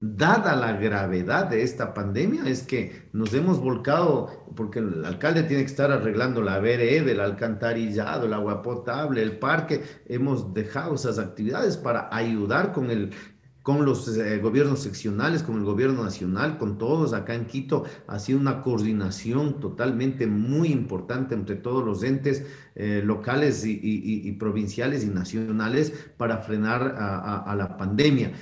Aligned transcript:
dada 0.00 0.56
la 0.56 0.72
gravedad 0.72 1.46
de 1.50 1.62
esta 1.62 1.92
pandemia, 1.92 2.48
es 2.48 2.62
que 2.62 3.10
nos 3.12 3.34
hemos 3.34 3.60
volcado, 3.60 4.46
porque 4.56 4.78
el 4.78 5.04
alcalde 5.04 5.42
tiene 5.42 5.62
que 5.62 5.70
estar 5.70 5.92
arreglando 5.92 6.40
la 6.40 6.58
vereda, 6.58 7.10
el 7.10 7.20
alcantarillado, 7.20 8.24
el 8.26 8.32
agua 8.32 8.62
potable, 8.62 9.22
el 9.22 9.38
parque, 9.38 9.82
hemos 10.06 10.54
dejado 10.54 10.94
esas 10.94 11.18
actividades 11.18 11.76
para 11.76 12.08
ayudar 12.10 12.72
con 12.72 12.90
el 12.90 13.10
con 13.62 13.84
los 13.84 14.08
eh, 14.16 14.38
gobiernos 14.38 14.80
seccionales, 14.80 15.42
con 15.42 15.56
el 15.56 15.64
gobierno 15.64 16.02
nacional, 16.02 16.56
con 16.56 16.78
todos 16.78 17.12
acá 17.12 17.34
en 17.34 17.44
Quito, 17.44 17.84
ha 18.06 18.18
sido 18.18 18.40
una 18.40 18.62
coordinación 18.62 19.60
totalmente 19.60 20.26
muy 20.26 20.68
importante 20.68 21.34
entre 21.34 21.56
todos 21.56 21.84
los 21.84 22.02
entes 22.02 22.46
eh, 22.74 23.02
locales 23.04 23.62
y, 23.66 24.32
provinciales 24.40 25.04
y 25.04 25.08
nacionales 25.08 25.92
para 26.16 26.38
frenar 26.38 26.96
a 26.98 27.54
la 27.54 27.76
pandemia. 27.76 28.32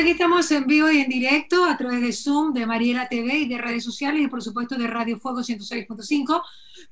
Aquí 0.00 0.12
estamos 0.12 0.50
en 0.50 0.66
vivo 0.66 0.90
y 0.90 1.00
en 1.00 1.10
directo 1.10 1.66
a 1.66 1.76
través 1.76 2.00
de 2.00 2.12
Zoom, 2.14 2.54
de 2.54 2.64
Mariela 2.64 3.06
TV 3.06 3.40
y 3.40 3.48
de 3.48 3.58
redes 3.58 3.84
sociales 3.84 4.22
y 4.22 4.28
por 4.28 4.42
supuesto 4.42 4.76
de 4.76 4.86
Radio 4.86 5.18
Fuego 5.18 5.40
106.5 5.40 6.42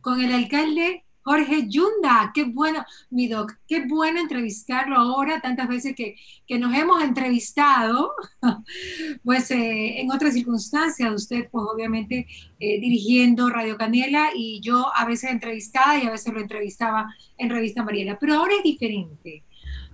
con 0.02 0.20
el 0.20 0.30
alcalde 0.30 1.04
Jorge 1.22 1.66
Yunda. 1.68 2.30
Qué 2.34 2.44
bueno, 2.44 2.84
mi 3.08 3.26
doc, 3.26 3.54
qué 3.66 3.86
bueno 3.86 4.20
entrevistarlo 4.20 4.96
ahora, 4.96 5.40
tantas 5.40 5.68
veces 5.68 5.94
que, 5.96 6.16
que 6.46 6.58
nos 6.58 6.74
hemos 6.74 7.02
entrevistado, 7.02 8.12
pues 9.24 9.50
eh, 9.52 10.02
en 10.02 10.12
otras 10.12 10.34
circunstancias, 10.34 11.10
usted 11.10 11.48
pues 11.50 11.64
obviamente 11.66 12.26
eh, 12.60 12.78
dirigiendo 12.78 13.48
Radio 13.48 13.78
Canela 13.78 14.32
y 14.34 14.60
yo 14.60 14.94
a 14.94 15.06
veces 15.06 15.30
entrevistada 15.30 15.96
y 15.96 16.06
a 16.06 16.10
veces 16.10 16.34
lo 16.34 16.40
entrevistaba 16.40 17.14
en 17.38 17.48
Revista 17.48 17.82
Mariela, 17.82 18.18
pero 18.18 18.34
ahora 18.34 18.52
es 18.58 18.62
diferente. 18.62 19.44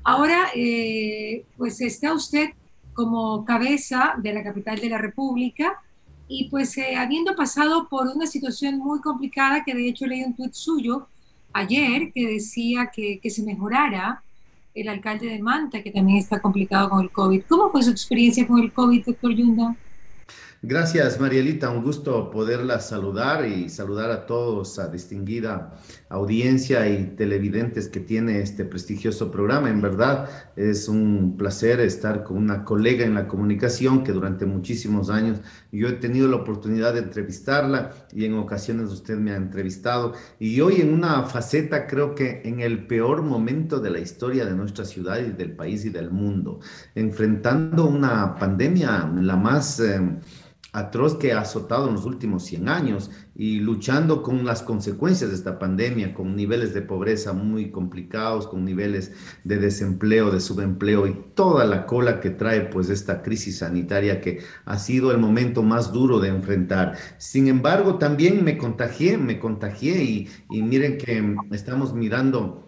Ahora, 0.03 0.49
eh, 0.57 1.47
pues 1.57 1.81
está 1.81 2.13
usted 2.13 2.51
como 2.95 3.45
cabeza 3.45 4.15
de 4.19 4.33
la 4.33 4.43
capital 4.43 4.79
de 4.79 4.89
la 4.89 4.99
República 4.99 5.81
y 6.29 6.49
pues 6.49 6.77
eh, 6.79 6.97
habiendo 6.97 7.37
pasado 7.37 7.89
por 7.89 8.09
una 8.09 8.27
situación 8.27 8.79
muy 8.79 9.01
complicada, 9.01 9.63
que 9.65 9.75
de 9.75 9.89
hecho 9.89 10.07
leí 10.07 10.23
un 10.23 10.35
tuit 10.35 10.55
suyo 10.55 11.07
ayer 11.53 12.13
que 12.13 12.27
decía 12.27 12.91
que, 12.95 13.21
que, 13.21 13.31
se 13.31 13.43
mejorara 13.43 14.23
el 14.75 14.89
alcalde 14.89 15.29
de 15.29 15.41
Manta, 15.41 15.83
que 15.83 15.91
también 15.91 16.19
está 16.19 16.41
complicado 16.41 16.89
con 16.89 17.03
el 17.03 17.11
COVID. 17.11 17.43
¿Cómo 17.49 17.71
fue 17.71 17.83
su 17.83 17.91
experiencia 17.91 18.47
con 18.47 18.61
el 18.61 18.73
COVID, 18.73 19.05
doctor 19.05 19.35
Yunda? 19.35 19.77
Gracias, 20.67 21.21
Marielita. 21.21 21.69
Un 21.69 21.83
gusto 21.85 22.31
poderla 22.31 22.81
saludar 22.81 23.45
y 23.45 23.69
saludar 23.69 24.11
a 24.11 24.25
todos, 24.25 24.79
a 24.79 24.89
distinguida 24.89 25.75
audiencia 26.09 26.89
y 26.89 27.15
televidentes 27.17 27.87
que 27.87 28.01
tiene 28.01 28.41
este 28.41 28.65
prestigioso 28.65 29.31
programa. 29.31 29.69
En 29.69 29.83
verdad, 29.83 30.27
es 30.57 30.89
un 30.89 31.37
placer 31.37 31.81
estar 31.81 32.25
con 32.25 32.39
una 32.39 32.65
colega 32.65 33.05
en 33.05 33.13
la 33.13 33.29
comunicación 33.29 34.05
que 34.05 34.13
durante 34.13 34.47
muchísimos 34.47 35.11
años 35.11 35.43
yo 35.71 35.89
he 35.89 35.93
tenido 35.93 36.29
la 36.29 36.37
oportunidad 36.37 36.95
de 36.95 37.01
entrevistarla 37.01 37.91
y 38.15 38.25
en 38.25 38.33
ocasiones 38.33 38.91
usted 38.91 39.19
me 39.19 39.33
ha 39.33 39.37
entrevistado. 39.37 40.15
Y 40.39 40.63
hoy 40.63 40.81
en 40.81 40.95
una 40.95 41.25
faceta, 41.25 41.87
creo 41.87 42.15
que 42.15 42.41
en 42.43 42.61
el 42.61 42.87
peor 42.87 43.21
momento 43.21 43.81
de 43.81 43.91
la 43.91 43.99
historia 43.99 44.47
de 44.47 44.55
nuestra 44.55 44.87
ciudad 44.87 45.19
y 45.19 45.31
del 45.31 45.53
país 45.53 45.85
y 45.85 45.91
del 45.91 46.11
mundo, 46.11 46.61
enfrentando 46.95 47.85
una 47.85 48.35
pandemia 48.37 49.13
la 49.15 49.37
más... 49.37 49.79
Eh, 49.81 50.01
atroz 50.75 51.15
que 51.15 51.33
ha 51.33 51.41
azotado 51.41 51.89
en 51.89 51.95
los 51.95 52.05
últimos 52.05 52.45
100 52.45 52.69
años 52.69 53.11
y 53.37 53.61
luchando 53.61 54.23
con 54.23 54.45
las 54.45 54.63
consecuencias 54.63 55.31
de 55.31 55.37
esta 55.37 55.59
pandemia, 55.59 56.13
con 56.13 56.35
niveles 56.35 56.75
de 56.75 56.83
pobreza 56.83 57.33
muy 57.33 57.71
complicados, 57.71 58.49
con 58.49 58.65
niveles 58.65 59.13
de 59.45 59.59
desempleo, 59.59 60.33
de 60.33 60.41
subempleo 60.41 61.07
y 61.07 61.15
toda 61.35 61.65
la 61.65 61.87
cola 61.87 62.21
que 62.21 62.31
trae 62.31 62.63
pues 62.63 62.91
esta 62.91 63.23
crisis 63.23 63.59
sanitaria 63.59 64.21
que 64.21 64.43
ha 64.65 64.79
sido 64.79 65.13
el 65.13 65.19
momento 65.19 65.63
más 65.63 65.93
duro 65.93 66.19
de 66.19 66.29
enfrentar. 66.29 66.97
Sin 67.19 67.47
embargo, 67.47 67.97
también 67.99 68.43
me 68.43 68.59
contagié, 68.59 69.17
me 69.17 69.39
contagié 69.39 70.03
y, 70.03 70.29
y 70.51 70.63
miren 70.63 70.99
que 70.99 71.37
estamos 71.53 71.95
mirando 71.95 72.65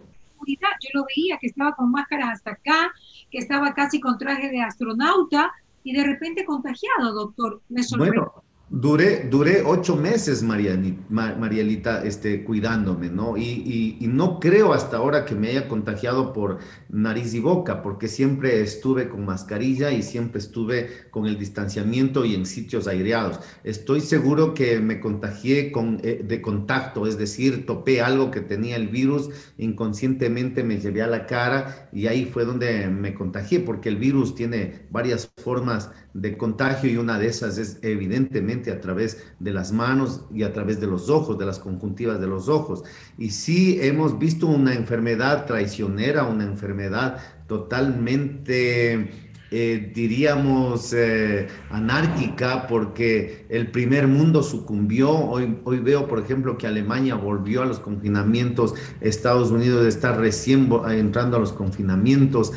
yo 0.81 0.88
lo 0.94 1.05
veía 1.05 1.38
que 1.38 1.49
estaba 1.49 1.75
con 1.75 1.91
máscaras 1.91 2.34
hasta 2.34 2.53
acá, 2.53 2.93
que 3.31 3.38
estaba 3.38 3.75
casi 3.75 4.00
con 4.00 4.19
traje 4.19 4.49
de 4.49 4.62
astronauta, 4.62 5.53
y 5.87 5.93
de 5.93 6.03
repente 6.03 6.45
contagiado, 6.45 7.13
doctor. 7.15 7.63
Me 7.69 7.81
Bueno, 7.97 8.43
duré, 8.69 9.28
duré 9.31 9.62
ocho 9.65 9.97
meses, 9.97 10.43
Marielita, 10.43 12.04
este, 12.04 12.43
cuidándome, 12.43 13.10
¿no? 13.10 13.37
Y, 13.37 13.97
y, 14.00 14.06
no 14.09 14.41
creo 14.41 14.72
hasta 14.72 14.97
ahora 14.97 15.25
que 15.25 15.34
me 15.34 15.49
haya 15.49 15.69
contagiado 15.69 16.32
por 16.32 16.59
nariz 16.88 17.34
y 17.34 17.41
boca, 17.41 17.82
porque 17.82 18.09
siempre 18.09 18.60
estuve 18.62 19.09
con 19.09 19.25
mascarilla 19.25 19.93
y 19.93 20.03
siempre 20.03 20.41
estuve 20.41 21.09
con 21.10 21.26
el 21.26 21.38
distanciamiento 21.38 22.25
y 22.25 22.34
en 22.34 22.47
sitios 22.47 22.88
aireados. 22.88 23.41
Estoy 23.62 24.00
seguro 24.00 24.55
que 24.55 24.81
me 24.81 25.00
contagié 25.00 25.71
con, 25.71 26.00
eh, 26.03 26.25
de 26.26 26.43
contacto, 26.43 27.06
es 27.06 27.19
decir, 27.19 27.66
topé 27.66 28.00
algo 28.00 28.31
que 28.31 28.41
tenía 28.41 28.76
el 28.76 28.88
virus, 28.88 29.31
inconscientemente 29.59 30.65
me 30.65 30.81
llevé 30.81 31.03
a 31.03 31.06
la 31.06 31.26
cara 31.26 31.88
y 31.93 32.06
ahí 32.09 32.25
fue 32.25 32.44
donde 32.44 32.88
me 32.88 33.15
contagié, 33.15 33.60
porque 33.60 33.88
el 33.88 33.97
virus 33.97 34.34
tiene 34.34 34.87
varias 34.91 35.31
formas 35.37 35.91
de 36.21 36.37
contagio 36.37 36.91
y 36.91 36.97
una 36.97 37.19
de 37.19 37.27
esas 37.27 37.59
es 37.59 37.78
evidentemente 37.82 38.71
a 38.71 38.81
través 38.81 39.22
de 39.38 39.50
las 39.53 39.72
manos 39.72 40.25
y 40.34 40.43
a 40.43 40.53
través 40.53 40.81
de 40.81 40.87
los 40.87 41.10
ojos, 41.10 41.38
de 41.38 41.47
las 41.47 41.59
conjuntivas 41.59 42.21
de 42.21 42.27
los 42.27 42.49
ojos. 42.49 42.82
Y 43.19 43.31
sí 43.31 43.78
hemos 43.82 44.19
visto 44.19 44.47
una 44.47 44.75
enfermedad 44.75 45.47
traicionera, 45.47 46.25
una 46.25 46.44
enfermedad 46.44 47.19
totalmente, 47.47 49.10
eh, 49.50 49.93
diríamos, 49.94 50.93
eh, 50.94 51.49
anárquica, 51.71 52.66
porque 52.66 53.47
el 53.50 53.71
primer 53.71 54.09
mundo 54.09 54.43
sucumbió. 54.43 55.10
Hoy, 55.10 55.59
hoy 55.65 55.81
veo, 55.81 56.09
por 56.09 56.19
ejemplo, 56.19 56.56
que 56.56 56.66
Alemania 56.66 57.15
volvió 57.15 57.62
a 57.62 57.66
los 57.66 57.78
confinamientos, 57.78 58.75
Estados 59.00 59.50
Unidos 59.50 59.87
está 59.87 60.16
recién 60.16 60.71
entrando 60.88 61.37
a 61.37 61.41
los 61.41 61.53
confinamientos. 61.53 62.53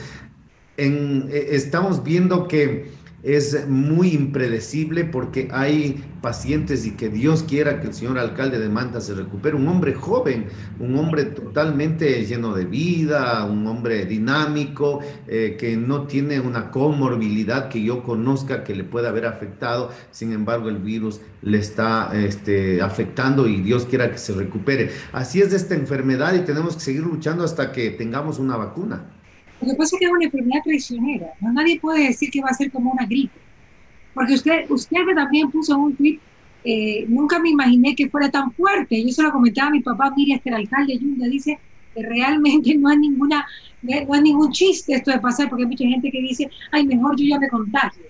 En, 0.78 1.28
eh, 1.30 1.50
estamos 1.52 2.04
viendo 2.04 2.48
que 2.48 2.99
es 3.24 3.68
muy 3.68 4.10
impredecible 4.10 5.04
porque 5.04 5.50
hay 5.52 6.04
pacientes 6.22 6.86
y 6.86 6.92
que 6.92 7.10
Dios 7.10 7.44
quiera 7.44 7.80
que 7.80 7.88
el 7.88 7.94
señor 7.94 8.18
alcalde 8.18 8.60
de 8.60 8.70
Manta 8.70 9.02
se 9.02 9.14
recupere. 9.14 9.56
Un 9.56 9.68
hombre 9.68 9.94
joven, 9.94 10.48
un 10.80 10.96
hombre 10.98 11.26
totalmente 11.26 12.26
lleno 12.26 12.54
de 12.54 12.66
vida, 12.66 13.46
un 13.46 13.66
hombre 13.68 14.06
dinámico, 14.06 15.00
eh, 15.28 15.58
que 15.60 15.76
no 15.78 16.08
tiene 16.08 16.40
una 16.40 16.72
comorbilidad 16.72 17.70
que 17.70 17.84
yo 17.84 18.04
conozca 18.04 18.64
que 18.64 18.76
le 18.76 18.84
pueda 18.84 19.10
haber 19.10 19.26
afectado. 19.26 19.92
Sin 20.12 20.32
embargo, 20.32 20.70
el 20.70 20.78
virus 20.78 21.22
le 21.42 21.58
está 21.58 22.12
este, 22.14 22.82
afectando 22.82 23.48
y 23.48 23.62
Dios 23.62 23.86
quiera 23.86 24.12
que 24.12 24.18
se 24.18 24.34
recupere. 24.34 24.92
Así 25.12 25.42
es 25.42 25.52
de 25.52 25.58
esta 25.58 25.76
enfermedad 25.76 26.34
y 26.36 26.40
tenemos 26.40 26.76
que 26.76 26.82
seguir 26.82 27.04
luchando 27.04 27.44
hasta 27.44 27.72
que 27.72 27.92
tengamos 27.92 28.40
una 28.40 28.56
vacuna. 28.56 29.19
Lo 29.62 29.68
que 29.68 29.76
pasa 29.76 29.96
es 29.96 30.00
que 30.00 30.06
es 30.06 30.12
una 30.12 30.26
enfermedad 30.26 30.62
traicionera. 30.64 31.34
¿no? 31.42 31.52
Nadie 31.52 31.80
puede 31.80 32.08
decir 32.08 32.30
que 32.32 32.42
va 32.42 32.50
a 32.50 32.54
ser 32.54 32.72
como 32.72 32.92
una 32.92 33.06
gripe. 33.06 33.40
Porque 34.14 34.34
usted, 34.34 34.70
usted 34.70 34.98
también 35.16 35.52
puso 35.52 35.78
un 35.78 35.96
tweet, 35.96 36.20
eh, 36.64 37.06
nunca 37.08 37.40
me 37.40 37.50
imaginé 37.50 37.96
que 37.96 38.10
fuera 38.10 38.30
tan 38.30 38.52
fuerte. 38.52 39.02
Yo 39.04 39.10
se 39.10 39.24
lo 39.24 39.32
comentaba 39.32 39.70
a 39.70 39.72
mi 39.72 39.82
papá, 39.82 40.14
mire, 40.16 40.36
este 40.36 40.50
el 40.50 40.56
alcalde 40.56 40.98
Yunda 40.98 41.28
dice 41.28 41.60
que 41.94 42.04
realmente 42.04 42.76
no 42.76 42.90
hay 42.90 42.98
ninguna, 42.98 43.46
no 43.82 44.14
hay 44.14 44.22
ningún 44.22 44.52
chiste 44.52 44.94
esto 44.94 45.12
de 45.12 45.20
pasar, 45.20 45.50
porque 45.50 45.64
hay 45.64 45.70
mucha 45.70 45.86
gente 45.86 46.12
que 46.12 46.22
dice, 46.22 46.50
ay, 46.72 46.86
mejor 46.86 47.16
yo 47.18 47.26
ya 47.26 47.40
me 47.40 47.50
contagio. 47.50 48.04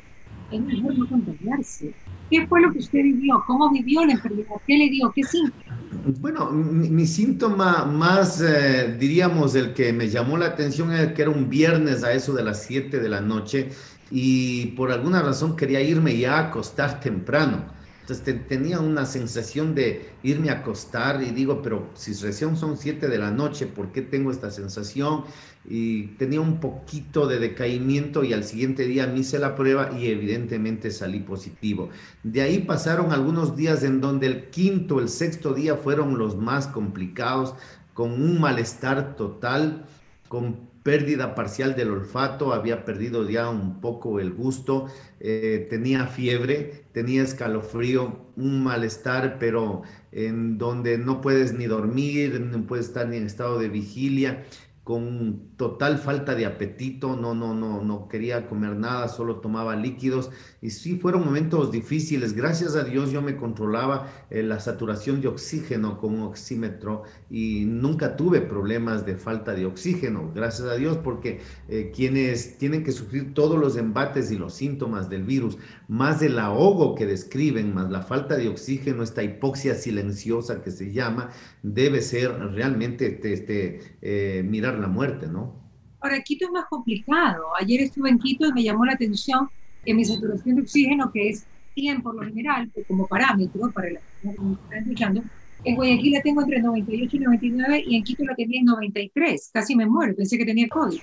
Es 0.51 0.61
mejor 0.61 0.97
no 0.97 1.07
contagiarse. 1.07 1.93
¿Qué 2.29 2.45
fue 2.47 2.61
lo 2.61 2.71
que 2.71 2.79
usted 2.79 2.99
vivió? 2.99 3.43
¿Cómo 3.47 3.69
vivió 3.71 4.05
la 4.05 4.13
enfermedad? 4.13 4.55
¿Qué 4.67 4.77
le 4.77 4.89
dio? 4.89 5.11
¿Qué 5.13 5.23
síntomas? 5.23 5.79
Bueno, 6.19 6.51
mi, 6.51 7.05
síntoma 7.07 7.85
más, 7.85 8.41
eh, 8.41 8.95
diríamos, 8.99 9.55
el 9.55 9.73
que 9.73 9.91
me 9.91 10.09
llamó 10.09 10.37
la 10.37 10.47
atención 10.47 10.91
es 10.93 11.13
que 11.13 11.23
era 11.23 11.31
un 11.31 11.49
viernes 11.49 12.03
a 12.03 12.13
eso 12.13 12.33
de 12.33 12.43
las 12.43 12.63
7 12.63 12.99
de 12.99 13.09
la 13.09 13.21
noche 13.21 13.69
y 14.11 14.67
por 14.67 14.91
alguna 14.91 15.21
razón 15.21 15.55
quería 15.55 15.81
irme 15.81 16.17
ya 16.17 16.37
a 16.37 16.47
acostar 16.47 16.99
temprano. 16.99 17.78
Entonces 18.09 18.47
tenía 18.47 18.79
una 18.79 19.05
sensación 19.05 19.75
de 19.75 20.09
irme 20.23 20.49
a 20.49 20.59
acostar 20.59 21.21
y 21.21 21.29
digo, 21.29 21.61
pero 21.61 21.89
si 21.93 22.13
recién 22.13 22.57
son 22.57 22.75
7 22.75 23.07
de 23.07 23.17
la 23.19 23.29
noche, 23.29 23.67
¿por 23.67 23.91
qué 23.91 24.01
tengo 24.01 24.31
esta 24.31 24.49
sensación? 24.49 25.25
Y 25.69 26.07
tenía 26.17 26.41
un 26.41 26.59
poquito 26.59 27.27
de 27.27 27.37
decaimiento 27.37 28.23
y 28.23 28.33
al 28.33 28.45
siguiente 28.45 28.85
día 28.85 29.05
me 29.05 29.19
hice 29.19 29.37
la 29.37 29.55
prueba 29.55 29.91
y 29.95 30.07
evidentemente 30.07 30.89
salí 30.89 31.19
positivo. 31.19 31.89
De 32.23 32.41
ahí 32.41 32.59
pasaron 32.59 33.11
algunos 33.11 33.55
días 33.55 33.83
en 33.83 34.01
donde 34.01 34.25
el 34.25 34.49
quinto, 34.49 34.99
el 34.99 35.09
sexto 35.09 35.53
día 35.53 35.75
fueron 35.75 36.17
los 36.17 36.35
más 36.35 36.65
complicados, 36.65 37.53
con 37.93 38.13
un 38.13 38.39
malestar 38.41 39.17
total, 39.17 39.85
con 40.29 40.68
pérdida 40.89 41.35
parcial 41.35 41.75
del 41.75 41.91
olfato, 41.91 42.51
había 42.51 42.83
perdido 42.83 43.29
ya 43.29 43.47
un 43.47 43.79
poco 43.79 44.19
el 44.19 44.33
gusto, 44.33 44.87
eh, 45.19 45.67
tenía 45.69 46.07
fiebre, 46.07 46.85
tenía 46.93 47.21
escalofrío, 47.21 48.17
un 48.35 48.63
malestar, 48.63 49.37
pero 49.37 49.83
en 50.11 50.57
donde 50.57 50.97
no 50.97 51.21
puedes 51.21 51.53
ni 51.53 51.67
dormir, 51.67 52.41
no 52.41 52.65
puedes 52.65 52.87
estar 52.87 53.07
ni 53.07 53.17
en 53.17 53.27
estado 53.27 53.59
de 53.59 53.69
vigilia 53.69 54.45
con 54.89 55.51
total 55.55 55.99
falta 55.99 56.33
de 56.33 56.47
apetito, 56.47 57.15
no, 57.15 57.35
no, 57.35 57.53
no, 57.53 57.83
no 57.83 58.07
quería 58.07 58.47
comer 58.47 58.75
nada, 58.75 59.07
solo 59.07 59.35
tomaba 59.35 59.75
líquidos 59.75 60.31
y 60.63 60.71
sí 60.71 60.97
fueron 60.97 61.23
momentos 61.23 61.71
difíciles. 61.71 62.33
Gracias 62.33 62.75
a 62.75 62.83
Dios 62.83 63.11
yo 63.11 63.21
me 63.21 63.37
controlaba 63.37 64.11
eh, 64.31 64.41
la 64.41 64.59
saturación 64.59 65.21
de 65.21 65.27
oxígeno 65.27 65.99
con 65.99 66.15
un 66.15 66.21
oxímetro 66.21 67.03
y 67.29 67.65
nunca 67.67 68.15
tuve 68.15 68.41
problemas 68.41 69.05
de 69.05 69.15
falta 69.15 69.53
de 69.53 69.67
oxígeno, 69.67 70.31
gracias 70.33 70.67
a 70.67 70.73
Dios, 70.73 70.97
porque 70.97 71.39
eh, 71.67 71.91
quienes 71.95 72.57
tienen 72.57 72.83
que 72.83 72.91
sufrir 72.91 73.35
todos 73.35 73.59
los 73.59 73.77
embates 73.77 74.31
y 74.31 74.39
los 74.39 74.55
síntomas 74.55 75.07
del 75.07 75.21
virus, 75.21 75.59
más 75.87 76.19
del 76.19 76.39
ahogo 76.39 76.95
que 76.95 77.05
describen, 77.05 77.75
más 77.75 77.91
la 77.91 78.01
falta 78.01 78.37
de 78.37 78.49
oxígeno, 78.49 79.03
esta 79.03 79.21
hipoxia 79.21 79.75
silenciosa 79.75 80.63
que 80.63 80.71
se 80.71 80.91
llama, 80.91 81.29
debe 81.61 82.01
ser 82.01 82.31
realmente 82.53 83.19
este, 83.31 83.81
eh, 84.01 84.43
mirar 84.43 84.78
la 84.79 84.87
muerte, 84.87 85.27
¿no? 85.27 85.59
Ahora, 86.01 86.21
Quito 86.21 86.45
es 86.45 86.51
más 86.51 86.65
complicado. 86.69 87.43
Ayer 87.59 87.81
estuve 87.81 88.09
en 88.09 88.19
Quito 88.19 88.47
y 88.47 88.53
me 88.53 88.63
llamó 88.63 88.85
la 88.85 88.93
atención 88.93 89.49
que 89.83 89.93
mi 89.93 90.05
saturación 90.05 90.55
de 90.55 90.61
oxígeno, 90.61 91.11
que 91.11 91.29
es 91.29 91.45
100 91.73 92.01
por 92.01 92.15
lo 92.15 92.23
general, 92.23 92.71
como 92.87 93.07
parámetro 93.07 93.71
para 93.71 93.91
la 93.91 93.99
que 94.21 94.29
están 94.29 94.79
escuchando, 94.79 95.23
en 95.65 95.75
Guayaquil 95.75 96.13
la 96.13 96.21
tengo 96.21 96.41
entre 96.41 96.61
98 96.61 97.17
y 97.17 97.19
99 97.19 97.83
y 97.85 97.95
en 97.97 98.03
Quito 98.03 98.23
la 98.23 98.35
tenía 98.35 98.59
en 98.59 98.65
93. 98.65 99.49
Casi 99.53 99.75
me 99.75 99.85
muero, 99.85 100.15
pensé 100.15 100.37
que 100.37 100.45
tenía 100.45 100.69
COVID. 100.69 100.99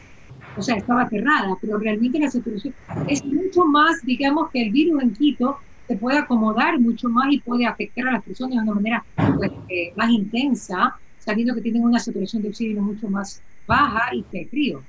O 0.57 0.63
sea, 0.63 0.77
estaba 0.77 1.09
cerrada, 1.09 1.57
pero 1.61 1.79
realmente 1.79 2.19
la 2.19 2.31
saturación 2.31 2.75
es 3.09 3.25
mucho 3.25 3.67
más, 3.67 4.01
digamos, 4.03 4.51
que 4.51 4.63
el 4.63 4.71
virus 4.71 5.03
en 5.03 5.13
Quito 5.13 5.59
se 5.87 5.97
puede 5.97 6.19
acomodar 6.19 6.81
mucho 6.81 7.09
más 7.09 7.31
y 7.31 7.41
puede 7.41 7.67
afectar 7.67 8.09
a 8.09 8.13
las 8.13 8.25
personas 8.25 8.57
de 8.57 8.63
una 8.63 8.75
manera 8.75 9.05
pues, 9.37 9.53
eh, 9.69 9.93
más 9.95 10.11
intensa, 10.11 10.97
sabiendo 11.19 11.55
que 11.55 11.61
tienen 11.61 11.83
una 11.83 11.99
saturación 11.99 12.43
de 12.43 12.49
oxígeno 12.49 12.83
mucho 12.83 13.09
más 13.09 13.43
baja 13.67 14.15
y 14.15 14.25
se 14.31 14.47
frío. 14.47 14.83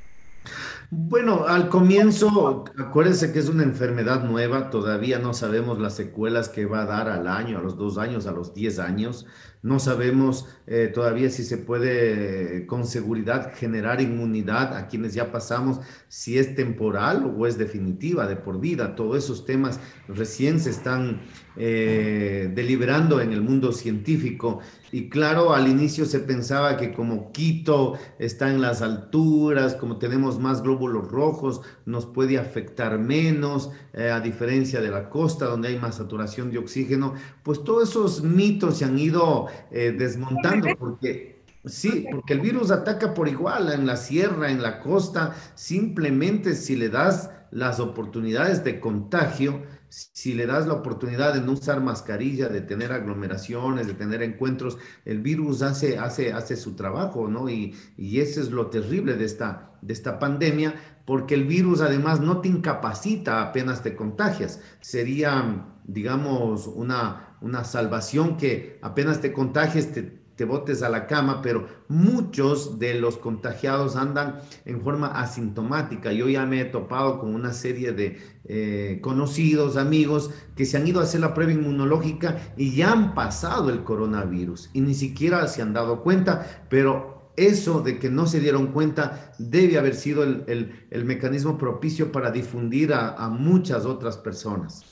Bueno, 0.90 1.46
al 1.48 1.68
comienzo, 1.68 2.64
acuérdense 2.78 3.34
que 3.34 3.40
es 3.40 3.50
una 3.50 3.64
enfermedad 3.64 4.24
nueva, 4.24 4.70
todavía 4.70 5.20
no 5.20 5.34
sabemos 5.34 5.80
las 5.80 5.98
secuelas 5.98 6.48
que 6.48 6.66
va 6.66 6.84
a 6.84 6.86
dar 6.86 7.10
al 7.10 7.28
año, 7.28 7.58
a 7.58 7.62
los 7.62 7.76
dos 7.76 7.98
años, 7.98 8.26
a 8.26 8.32
los 8.32 8.54
diez 8.54 8.80
años. 8.80 9.26
No 9.62 9.80
sabemos 9.80 10.48
eh, 10.66 10.90
todavía 10.94 11.30
si 11.30 11.44
se 11.44 11.58
puede 11.58 12.66
con 12.68 12.86
seguridad 12.86 13.54
generar 13.54 14.00
inmunidad 14.00 14.78
a 14.78 14.88
quienes 14.88 15.14
ya 15.14 15.30
pasamos, 15.30 15.82
si 16.08 16.38
es 16.38 16.56
temporal 16.56 17.34
o 17.38 17.48
es 17.48 17.58
definitiva, 17.58 18.26
de 18.28 18.38
por 18.38 18.62
vida. 18.62 18.96
Todos 18.96 19.18
esos 19.18 19.46
temas 19.46 19.82
recién 20.08 20.62
se 20.62 20.70
están 20.70 21.22
eh, 21.58 22.50
deliberando 22.56 23.20
en 23.20 23.34
el 23.34 23.42
mundo 23.42 23.74
científico. 23.74 24.62
Y 24.92 25.10
claro, 25.10 25.54
al 25.54 25.68
inicio 25.68 26.06
se 26.06 26.20
pensaba 26.20 26.78
que 26.78 26.94
como 26.94 27.32
Quito 27.32 27.98
está 28.20 28.52
en 28.52 28.62
las 28.62 28.82
alturas, 28.82 29.76
como 29.76 29.98
tenemos 29.98 30.40
más 30.40 30.64
glóbulos 30.64 31.10
rojos, 31.10 31.62
nos 31.86 32.06
puede 32.06 32.38
afectar 32.38 32.98
menos, 32.98 33.72
eh, 33.94 34.10
a 34.10 34.20
diferencia 34.22 34.80
de 34.80 34.90
la 34.90 35.10
costa 35.10 35.46
donde 35.46 35.70
hay 35.70 35.80
más 35.80 35.96
saturación 35.96 36.52
de 36.52 36.60
oxígeno, 36.60 37.14
pues 37.44 37.64
todos 37.64 37.90
esos 37.90 38.24
mitos 38.24 38.78
se 38.78 38.86
han 38.86 38.98
ido 38.98 39.48
eh, 39.72 39.94
desmontando 39.98 40.70
porque 40.78 41.38
Sí, 41.68 42.06
porque 42.10 42.34
el 42.34 42.40
virus 42.40 42.72
ataca 42.72 43.14
por 43.14 43.28
igual 43.28 43.72
en 43.74 43.86
la 43.86 43.98
sierra, 43.98 44.52
en 44.52 44.62
la 44.62 44.80
costa, 44.80 45.36
simplemente 45.56 46.56
si 46.56 46.76
le 46.76 46.90
das 46.90 47.30
las 47.52 47.80
oportunidades 47.80 48.64
de 48.64 48.80
contagio, 48.80 49.64
si 49.90 50.34
le 50.34 50.46
das 50.46 50.68
la 50.68 50.74
oportunidad 50.74 51.34
de 51.34 51.42
no 51.42 51.54
usar 51.54 51.82
mascarilla, 51.82 52.50
de 52.50 52.62
tener 52.62 52.92
aglomeraciones, 52.92 53.88
de 53.88 53.94
tener 53.94 54.22
encuentros, 54.22 54.78
el 55.06 55.22
virus 55.22 55.62
hace, 55.62 55.98
hace, 55.98 56.34
hace 56.34 56.56
su 56.56 56.76
trabajo, 56.76 57.28
¿no? 57.28 57.50
Y, 57.50 57.76
y 57.98 58.20
eso 58.20 58.42
es 58.42 58.52
lo 58.52 58.68
terrible 58.68 59.16
de 59.16 59.26
esta, 59.26 59.72
de 59.82 59.94
esta 59.94 60.20
pandemia, 60.20 60.76
porque 61.06 61.36
el 61.36 61.46
virus 61.46 61.82
además 61.82 62.20
no 62.20 62.42
te 62.42 62.50
incapacita 62.50 63.42
apenas 63.42 63.82
te 63.82 63.96
contagias. 63.96 64.62
Sería, 64.82 65.66
digamos, 65.86 66.68
una, 66.68 67.38
una 67.42 67.64
salvación 67.64 68.38
que 68.38 68.80
apenas 68.82 69.22
te 69.22 69.32
contagies, 69.32 69.94
te 69.94 70.17
te 70.38 70.46
botes 70.46 70.84
a 70.84 70.90
la 70.90 71.08
cama, 71.08 71.42
pero 71.42 71.68
muchos 71.90 72.78
de 72.78 72.94
los 72.94 73.18
contagiados 73.18 73.96
andan 73.96 74.40
en 74.66 74.82
forma 74.82 75.08
asintomática. 75.08 76.14
Yo 76.14 76.30
ya 76.30 76.46
me 76.46 76.62
he 76.62 76.66
topado 76.66 77.20
con 77.20 77.34
una 77.34 77.54
serie 77.54 77.92
de 77.92 78.20
eh, 78.46 79.00
conocidos, 79.02 79.78
amigos, 79.78 80.30
que 80.56 80.66
se 80.66 80.78
han 80.78 80.88
ido 80.88 81.00
a 81.00 81.04
hacer 81.04 81.22
la 81.22 81.34
prueba 81.34 81.54
inmunológica 81.54 82.54
y 82.56 82.76
ya 82.76 82.92
han 82.92 83.16
pasado 83.16 83.72
el 83.72 83.84
coronavirus 83.84 84.70
y 84.74 84.82
ni 84.82 84.94
siquiera 84.94 85.48
se 85.48 85.64
han 85.64 85.74
dado 85.74 86.04
cuenta, 86.04 86.66
pero 86.70 87.32
eso 87.36 87.82
de 87.82 87.98
que 87.98 88.10
no 88.10 88.28
se 88.28 88.40
dieron 88.40 88.68
cuenta 88.68 89.34
debe 89.40 89.80
haber 89.80 89.96
sido 89.96 90.24
el, 90.24 91.04
mecanismo 91.04 91.58
propicio 91.58 92.12
para 92.12 92.30
difundir 92.30 92.94
a, 92.94 93.28
muchas 93.30 93.86
otras 93.86 94.18
personas. 94.18 94.84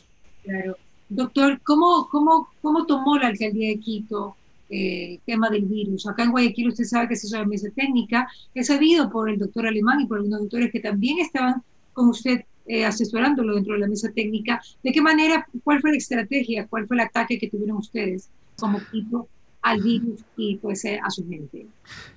Claro. 0.43 0.75
Doctor, 1.07 1.59
¿cómo, 1.63 2.09
cómo, 2.09 2.49
cómo 2.63 2.87
tomó 2.87 3.17
la 3.19 3.27
alcaldía 3.27 3.69
de 3.69 3.79
Quito 3.79 4.35
eh, 4.69 5.19
tema 5.25 5.49
del 5.49 5.65
virus. 5.65 6.07
Acá 6.07 6.23
en 6.23 6.31
Guayaquil 6.31 6.69
usted 6.69 6.85
sabe 6.85 7.07
que 7.07 7.15
se 7.15 7.27
hizo 7.27 7.37
la 7.37 7.45
mesa 7.45 7.69
técnica, 7.75 8.27
es 8.53 8.67
sabido 8.67 9.09
por 9.09 9.29
el 9.29 9.37
doctor 9.37 9.67
Alemán 9.67 10.01
y 10.01 10.07
por 10.07 10.17
algunos 10.17 10.41
doctores 10.41 10.71
que 10.71 10.79
también 10.79 11.19
estaban 11.19 11.63
con 11.93 12.09
usted 12.09 12.41
eh, 12.67 12.83
asesorándolo 12.83 13.55
dentro 13.55 13.73
de 13.73 13.79
la 13.79 13.87
mesa 13.87 14.11
técnica. 14.11 14.61
¿De 14.83 14.91
qué 14.91 15.01
manera, 15.01 15.47
cuál 15.63 15.81
fue 15.81 15.91
la 15.91 15.97
estrategia, 15.97 16.67
cuál 16.67 16.87
fue 16.87 16.97
el 16.97 17.01
ataque 17.01 17.37
que 17.37 17.49
tuvieron 17.49 17.77
ustedes 17.77 18.29
como 18.57 18.79
equipo 18.79 19.29
al 19.65 19.81
virus 19.81 20.23
y 20.37 20.57
pues 20.57 20.85
eh, 20.85 20.99
a 21.03 21.09
su 21.09 21.27
gente? 21.27 21.67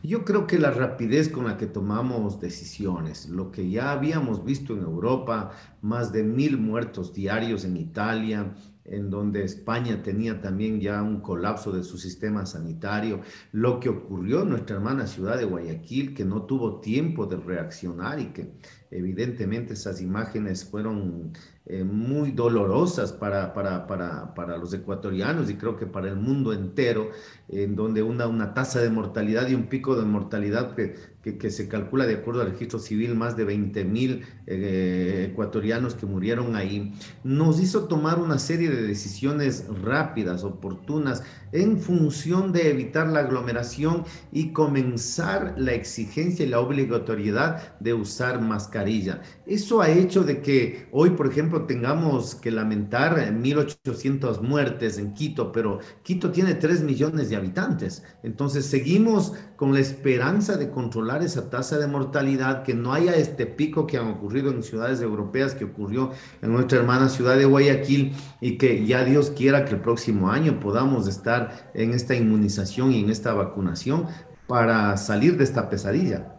Yo 0.03 0.23
creo 0.23 0.47
que 0.47 0.59
la 0.59 0.71
rapidez 0.71 1.31
con 1.31 1.47
la 1.47 1.57
que 1.57 1.67
tomamos 1.67 2.39
decisiones, 2.41 3.27
lo 3.31 3.51
que 3.51 3.71
ya 3.71 3.91
habíamos 3.91 4.45
visto 4.45 4.75
en 4.75 4.81
Europa, 4.81 5.53
más 5.81 6.13
de 6.13 6.25
mil 6.25 6.59
muertos 6.59 7.15
diarios 7.15 7.65
en 7.65 7.79
Italia, 7.79 8.55
en 8.85 9.09
donde 9.09 9.45
España 9.45 10.03
tenía 10.03 10.43
también 10.43 10.81
ya 10.81 11.03
un 11.03 11.21
colapso 11.21 11.73
de 11.73 11.85
su 11.85 11.97
sistema 11.97 12.45
sanitario, 12.45 13.23
lo 13.53 13.81
que 13.81 13.89
ocurrió 13.89 14.43
en 14.43 14.51
nuestra 14.51 14.77
hermana 14.77 15.07
ciudad 15.07 15.39
de 15.39 15.45
Guayaquil, 15.45 16.15
que 16.15 16.27
no 16.27 16.43
tuvo 16.43 16.81
tiempo 16.81 17.25
de 17.25 17.37
reaccionar 17.37 18.21
y 18.21 18.27
que 18.27 18.53
evidentemente 18.91 19.75
esas 19.75 20.01
imágenes 20.01 20.65
fueron 20.65 21.33
eh, 21.67 21.85
muy 21.85 22.33
dolorosas 22.33 23.13
para, 23.13 23.53
para, 23.53 23.87
para, 23.87 24.35
para, 24.35 24.57
los 24.57 24.73
ecuatorianos 24.73 25.51
y 25.51 25.57
creo 25.57 25.77
que 25.77 25.87
para 25.87 26.09
el 26.09 26.17
mundo 26.17 26.53
entero, 26.53 27.11
en 27.49 27.77
donde 27.77 28.03
una, 28.03 28.27
una 28.27 28.55
tasa 28.55 28.81
de 28.81 28.91
mortalidad 28.91 29.49
y 29.49 29.55
un 29.55 29.69
pico 29.69 29.97
de 29.97 30.07
mortalidad 30.07 30.75
que, 30.75 30.95
que, 31.37 31.51
se 31.51 31.69
calcula 31.69 32.07
de 32.07 32.15
acuerdo 32.15 32.43
al 32.43 32.53
registro 32.53 32.79
civil, 32.79 33.15
más 33.15 33.37
de 33.37 33.45
20 33.45 33.85
mil 33.85 34.25
eh, 34.47 35.29
ecuatorianos 35.31 35.95
que 35.95 36.07
murieron 36.07 36.57
ahí, 36.57 36.93
nos 37.25 37.61
hizo 37.61 37.85
tomar 37.85 38.19
una 38.19 38.39
serie 38.39 38.71
de 38.71 38.83
decisiones 38.83 39.67
rápidas, 39.83 40.45
oportunas, 40.45 41.23
en 41.53 41.79
función 41.79 42.53
de 42.53 42.71
evitar 42.71 43.09
la 43.09 43.21
aglomeración 43.21 44.05
y 44.33 44.53
comenzar 44.53 45.55
la 45.57 45.73
exigencia 45.73 46.45
y 46.45 46.49
la 46.49 46.61
obligatoriedad 46.61 47.79
de 47.81 47.95
usar 47.95 48.41
mascarilla. 48.41 49.23
Eso 49.47 49.81
ha 49.81 49.89
hecho 49.89 50.25
de 50.25 50.43
que 50.43 50.89
hoy, 50.93 51.11
por 51.11 51.27
ejemplo, 51.27 51.65
tengamos 51.65 52.35
que 52.35 52.51
lamentar 52.51 53.17
1.800 53.33 54.41
muertes 54.43 54.99
en 54.99 55.15
Quito, 55.15 55.53
pero 55.53 55.79
Quito 56.03 56.31
tiene 56.31 56.55
3 56.55 56.83
millones 56.83 57.31
de 57.31 57.37
habitantes. 57.37 58.03
Entonces 58.23 58.67
seguimos 58.67 59.35
con 59.57 59.73
la 59.73 59.81
esperanza 59.81 60.57
de 60.57 60.71
controlar 60.71 61.18
esa 61.23 61.51
tasa 61.51 61.79
de 61.79 61.87
mortalidad, 61.87 62.63
que 62.63 62.75
no 62.75 62.93
haya 62.93 63.15
este 63.15 63.47
pico 63.47 63.87
que 63.87 63.99
han 63.99 64.09
ocurrido 64.09 64.51
en 64.51 64.63
ciudades 64.63 65.01
europeas, 65.01 65.55
que 65.55 65.65
ocurrió 65.65 66.13
en 66.43 66.53
nuestra 66.53 66.79
hermana 66.79 67.09
ciudad 67.09 67.37
de 67.37 67.45
Guayaquil 67.45 68.13
y 68.41 68.59
que 68.59 68.87
ya 68.87 69.05
Dios 69.05 69.31
quiera 69.31 69.65
que 69.65 69.75
el 69.75 69.81
próximo 69.81 70.31
año 70.31 70.61
podamos 70.61 71.09
estar 71.09 71.71
en 71.75 71.93
esta 71.93 72.15
inmunización 72.15 72.93
y 72.93 73.01
en 73.01 73.11
esta 73.11 73.33
vacunación 73.35 74.07
para 74.47 74.97
salir 74.97 75.37
de 75.37 75.45
esta 75.45 75.69
pesadilla. 75.69 76.35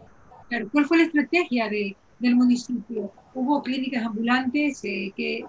¿Cuál 0.72 0.86
fue 0.86 0.98
la 0.98 1.04
estrategia 1.04 1.68
de, 1.68 1.96
del 2.18 2.36
municipio? 2.36 3.12
¿Hubo 3.34 3.62
clínicas 3.62 4.04
ambulantes 4.04 4.84
eh, 4.84 5.12
que... 5.16 5.44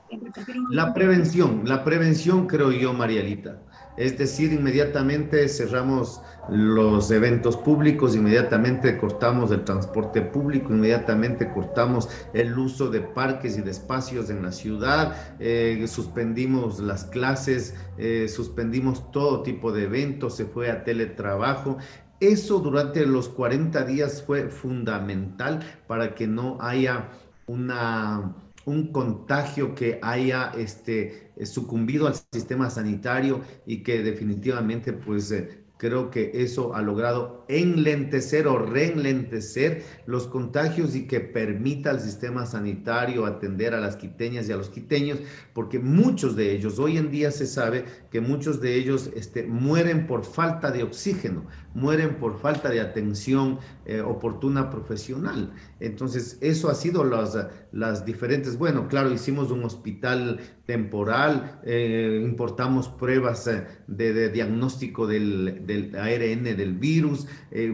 La 0.69 0.93
prevención, 0.93 1.63
la 1.65 1.83
prevención 1.83 2.45
creo 2.45 2.71
yo, 2.71 2.93
Marielita. 2.93 3.59
Es 3.97 4.17
decir, 4.17 4.53
inmediatamente 4.53 5.47
cerramos 5.47 6.21
los 6.49 7.11
eventos 7.11 7.55
públicos, 7.57 8.15
inmediatamente 8.15 8.97
cortamos 8.97 9.51
el 9.51 9.63
transporte 9.63 10.21
público, 10.21 10.73
inmediatamente 10.73 11.51
cortamos 11.51 12.09
el 12.33 12.57
uso 12.57 12.89
de 12.89 13.01
parques 13.01 13.57
y 13.57 13.61
de 13.61 13.71
espacios 13.71 14.29
en 14.29 14.41
la 14.43 14.51
ciudad, 14.51 15.35
eh, 15.39 15.85
suspendimos 15.87 16.79
las 16.79 17.05
clases, 17.05 17.75
eh, 17.97 18.27
suspendimos 18.27 19.11
todo 19.11 19.43
tipo 19.43 19.71
de 19.71 19.83
eventos, 19.83 20.35
se 20.35 20.45
fue 20.45 20.71
a 20.71 20.83
teletrabajo. 20.83 21.77
Eso 22.19 22.59
durante 22.59 23.05
los 23.05 23.29
40 23.29 23.83
días 23.83 24.23
fue 24.25 24.49
fundamental 24.49 25.59
para 25.87 26.13
que 26.13 26.27
no 26.27 26.57
haya 26.61 27.09
una, 27.47 28.35
un 28.65 28.91
contagio 28.91 29.73
que 29.73 29.99
haya 30.01 30.51
este, 30.57 31.30
sucumbido 31.45 32.07
al 32.07 32.15
sistema 32.31 32.69
sanitario 32.69 33.41
y 33.65 33.83
que 33.83 34.03
definitivamente 34.03 34.93
pues 34.93 35.31
eh, 35.31 35.61
creo 35.81 36.11
que 36.11 36.29
eso 36.35 36.75
ha 36.75 36.83
logrado 36.83 37.43
enlentecer 37.47 38.45
o 38.45 38.59
reenlentecer 38.59 39.83
los 40.05 40.27
contagios 40.27 40.95
y 40.95 41.07
que 41.07 41.21
permita 41.21 41.89
al 41.89 41.99
sistema 41.99 42.45
sanitario 42.45 43.25
atender 43.25 43.73
a 43.73 43.79
las 43.79 43.95
quiteñas 43.95 44.47
y 44.47 44.51
a 44.51 44.57
los 44.57 44.69
quiteños, 44.69 45.17
porque 45.53 45.79
muchos 45.79 46.35
de 46.35 46.51
ellos, 46.51 46.77
hoy 46.77 46.97
en 46.97 47.09
día 47.09 47.31
se 47.31 47.47
sabe 47.47 47.85
que 48.11 48.21
muchos 48.21 48.61
de 48.61 48.75
ellos 48.75 49.09
este, 49.15 49.41
mueren 49.47 50.05
por 50.05 50.23
falta 50.23 50.69
de 50.69 50.83
oxígeno, 50.83 51.47
mueren 51.73 52.15
por 52.15 52.39
falta 52.39 52.69
de 52.69 52.81
atención 52.81 53.59
eh, 53.85 54.01
oportuna 54.01 54.69
profesional. 54.69 55.53
Entonces, 55.79 56.37
eso 56.41 56.69
ha 56.69 56.75
sido 56.75 57.03
las, 57.03 57.37
las 57.71 58.05
diferentes, 58.05 58.57
bueno, 58.57 58.87
claro, 58.87 59.11
hicimos 59.11 59.51
un 59.51 59.63
hospital 59.63 60.39
temporal, 60.65 61.59
eh, 61.65 62.21
importamos 62.23 62.87
pruebas 62.87 63.47
eh, 63.47 63.65
de, 63.87 64.29
diagnóstico 64.29 65.07
del, 65.07 65.65
del, 65.65 65.95
ARN 65.95 66.43
del 66.43 66.73
virus, 66.75 67.27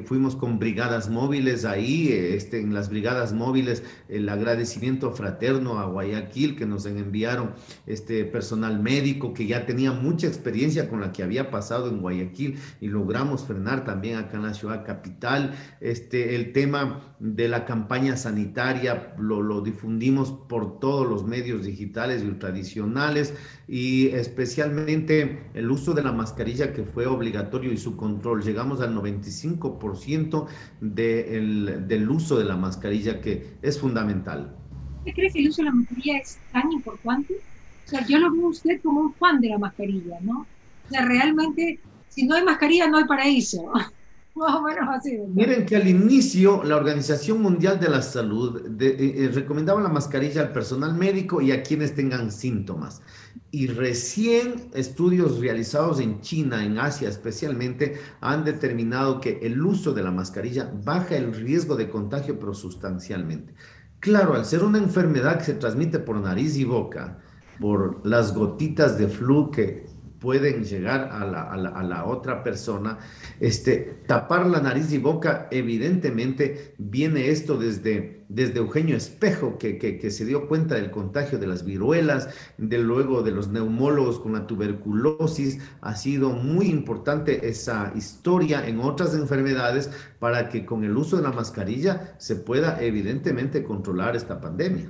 fuimos 0.06 0.36
con 0.36 0.60
brigadas 0.60 1.10
móviles 1.10 1.66
ahí, 1.66 2.12
este, 2.12 2.60
en 2.60 2.74
las 2.74 2.90
brigadas 2.90 3.34
móviles, 3.34 3.84
el 4.10 4.28
agradecimiento 4.30 5.12
fraterno 5.12 5.80
a 5.80 5.86
Guayaquil 5.86 6.56
que 6.56 6.66
nos 6.66 6.86
enviaron 6.86 7.54
este 7.86 8.26
personal 8.26 8.82
médico 8.82 9.34
que 9.34 9.46
ya 9.46 9.66
tenía 9.66 9.92
mucha 9.92 10.28
experiencia 10.28 10.90
con 10.90 11.02
la 11.02 11.12
que 11.12 11.24
había 11.24 11.52
pasado 11.52 11.90
en 11.90 12.02
Guayaquil 12.02 12.58
y 12.82 12.88
logramos 12.88 13.46
frenar 13.46 13.86
también 13.88 14.18
acá 14.18 14.38
en 14.38 14.44
la 14.44 14.54
ciudad 14.54 14.86
capital. 14.86 15.56
Este, 15.82 16.36
el 16.36 16.54
tema 16.54 17.16
de 17.20 17.48
la 17.48 17.66
campaña 17.66 18.16
sanitaria 18.16 19.16
lo, 19.18 19.42
lo 19.42 19.62
difundimos 19.62 20.32
por 20.32 20.80
todos 20.80 21.10
los 21.10 21.26
medios 21.26 21.66
digitales 21.66 22.24
y 22.24 22.30
tradicionales 22.38 23.34
y 23.68 24.10
especialmente 24.10 25.50
el 25.56 25.72
uso 25.72 25.96
de 25.96 26.04
la 26.04 26.12
mascarilla 26.12 26.74
que 26.74 26.84
fue 26.84 27.08
obligatorio 27.08 27.72
y 27.72 27.78
su 27.78 27.98
control. 27.98 28.44
Llegamos 28.44 28.82
al 28.82 28.96
95% 28.96 30.48
de 30.82 31.38
el, 31.38 31.88
del 31.88 32.10
uso 32.10 32.38
de 32.38 32.46
la 32.46 32.56
mascarilla 32.56 33.22
que 33.22 33.58
es 33.64 33.80
fundamental. 33.80 34.56
¿Qué 35.06 35.14
crees 35.14 35.34
que 35.34 35.40
el 35.40 35.48
uso 35.48 35.64
de 35.64 35.70
la 35.70 35.74
mascarilla 35.74 36.18
es 36.18 36.38
tan 36.52 36.72
importante? 36.72 37.36
O 37.86 37.90
sea, 37.90 38.06
yo 38.06 38.20
lo 38.20 38.32
veo 38.32 38.48
usted 38.48 38.82
como 38.82 39.00
un 39.00 39.14
fan 39.14 39.40
de 39.40 39.50
la 39.50 39.58
mascarilla, 39.58 40.20
¿no? 40.22 40.42
O 40.42 40.90
sea, 40.90 41.06
realmente, 41.06 41.80
si 42.18 42.26
no 42.26 42.34
hay 42.34 42.44
mascarilla, 42.44 42.88
no 42.88 42.98
hay 42.98 43.06
paraíso. 43.06 43.72
Más 44.36 44.56
o 44.56 44.62
menos 44.64 44.90
así. 44.90 45.20
Miren 45.36 45.68
que 45.68 45.76
al 45.76 45.88
inicio 45.88 46.64
la 46.64 46.76
Organización 46.76 47.42
Mundial 47.42 47.80
de 47.80 47.90
la 47.90 48.02
Salud 48.02 48.82
eh, 48.82 48.98
eh, 49.00 49.32
recomendaba 49.34 49.82
la 49.82 49.90
mascarilla 49.90 50.42
al 50.42 50.52
personal 50.52 50.96
médico 50.96 51.42
y 51.42 51.52
a 51.52 51.62
quienes 51.62 51.94
tengan 51.94 52.32
síntomas. 52.32 53.02
Y 53.52 53.68
recién 53.68 54.70
estudios 54.74 55.40
realizados 55.40 56.00
en 56.00 56.22
China, 56.22 56.64
en 56.64 56.80
Asia 56.80 57.08
especialmente, 57.08 58.00
han 58.22 58.44
determinado 58.44 59.22
que 59.22 59.40
el 59.44 59.64
uso 59.64 59.94
de 59.94 60.04
la 60.04 60.12
mascarilla 60.12 60.72
baja 60.84 61.18
el 61.18 61.34
riesgo 61.34 61.76
de 61.76 61.90
contagio, 61.90 62.40
pero 62.40 62.56
sustancialmente. 62.56 63.54
Claro, 64.00 64.34
al 64.34 64.46
ser 64.46 64.64
una 64.64 64.80
enfermedad 64.80 65.38
que 65.38 65.46
se 65.46 65.54
transmite 65.54 66.00
por 66.00 66.16
nariz 66.18 66.58
y 66.58 66.64
boca, 66.64 67.20
por 67.60 68.06
las 68.06 68.36
gotitas 68.36 68.98
de 68.98 69.08
flu 69.08 69.50
que 69.50 69.87
pueden 70.20 70.64
llegar 70.64 71.10
a 71.12 71.26
la, 71.26 71.44
a 71.44 71.84
la, 71.84 72.06
otra 72.06 72.44
persona. 72.44 72.98
Este, 73.40 74.02
tapar 74.08 74.48
la 74.48 74.62
nariz 74.62 74.92
y 74.92 74.98
boca, 74.98 75.48
evidentemente, 75.52 76.74
viene 76.78 77.30
esto 77.30 77.58
desde, 77.58 78.26
desde 78.30 78.60
Eugenio 78.60 78.96
Espejo, 78.96 79.58
que, 79.58 79.78
que, 79.78 80.12
se 80.12 80.26
dio 80.26 80.48
cuenta 80.48 80.76
del 80.76 80.92
contagio 80.92 81.38
de 81.38 81.48
las 81.48 81.66
viruelas, 81.66 82.30
de 82.58 82.80
luego 82.80 83.22
de 83.22 83.32
los 83.32 83.50
neumólogos 83.50 84.20
con 84.20 84.34
la 84.34 84.48
tuberculosis. 84.48 85.60
Ha 85.82 85.96
sido 85.96 86.32
muy 86.32 86.68
importante 86.68 87.48
esa 87.48 87.92
historia 87.96 88.68
en 88.68 88.80
otras 88.80 89.14
enfermedades 89.14 89.92
para 90.20 90.50
que 90.50 90.66
con 90.66 90.84
el 90.84 90.98
uso 90.98 91.18
de 91.18 91.24
la 91.24 91.32
mascarilla 91.32 92.16
se 92.18 92.36
pueda, 92.36 92.82
evidentemente, 92.82 93.64
controlar 93.64 94.16
esta 94.16 94.42
pandemia. 94.42 94.90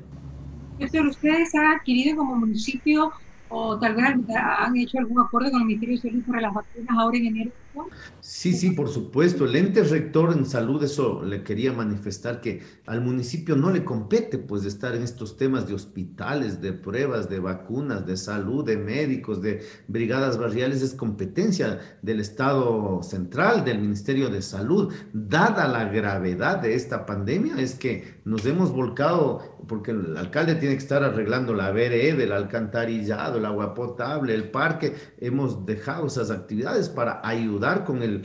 ustedes 0.80 1.54
han 1.56 1.66
adquirido 1.76 2.18
como 2.18 2.36
municipio 2.36 3.12
o 3.48 3.78
tal 3.80 3.96
vez 3.96 4.06
han 4.36 4.76
hecho 4.78 5.00
algún 5.00 5.22
acuerdo 5.22 5.52
con 5.52 5.62
el 5.62 5.68
Ministerio 5.68 5.96
de 5.96 6.02
Salud 6.10 6.26
para 6.26 6.42
las 6.42 6.54
vacunas 6.54 6.98
ahora 6.98 7.18
en 7.18 7.26
enero. 7.28 7.52
Sí, 8.20 8.54
sí, 8.54 8.72
por 8.72 8.90
supuesto. 8.90 9.46
El 9.46 9.56
ente 9.56 9.84
rector 9.84 10.34
en 10.34 10.46
salud, 10.46 10.84
eso 10.84 11.24
le 11.24 11.44
quería 11.44 11.72
manifestar 11.72 12.42
que 12.42 12.62
al 12.86 13.02
municipio 13.02 13.56
no 13.56 13.72
le 13.72 13.84
compete 13.84 14.38
pues 14.38 14.66
estar 14.66 14.96
en 14.96 15.04
estos 15.04 15.38
temas 15.38 15.68
de 15.68 15.74
hospitales, 15.74 16.62
de 16.62 16.74
pruebas, 16.74 17.30
de 17.30 17.40
vacunas, 17.40 18.06
de 18.06 18.18
salud, 18.18 18.66
de 18.66 18.78
médicos, 18.78 19.42
de 19.42 19.66
brigadas 19.88 20.38
barriales, 20.38 20.82
es 20.82 20.94
competencia 20.94 21.80
del 22.02 22.20
Estado 22.20 23.02
central, 23.04 23.64
del 23.64 23.80
Ministerio 23.80 24.30
de 24.30 24.42
Salud. 24.42 24.94
Dada 25.14 25.68
la 25.68 25.86
gravedad 25.86 26.58
de 26.58 26.76
esta 26.76 27.06
pandemia, 27.06 27.60
es 27.60 27.76
que 27.76 28.20
nos 28.26 28.46
hemos 28.46 28.72
volcado, 28.72 29.58
porque 29.68 29.92
el 29.92 30.18
alcalde 30.18 30.56
tiene 30.56 30.76
que 30.76 30.84
estar 30.84 31.04
arreglando 31.04 31.54
la 31.54 31.72
vereda, 31.72 32.24
el 32.24 32.32
alcantarillado, 32.32 33.38
el 33.38 33.46
agua 33.46 33.74
potable, 33.74 34.34
el 34.34 34.50
parque, 34.50 34.96
hemos 35.20 35.66
dejado 35.66 36.08
esas 36.08 36.32
actividades 36.32 36.90
para 36.90 37.22
ayudar 37.24 37.67
con 37.86 38.02
el 38.04 38.24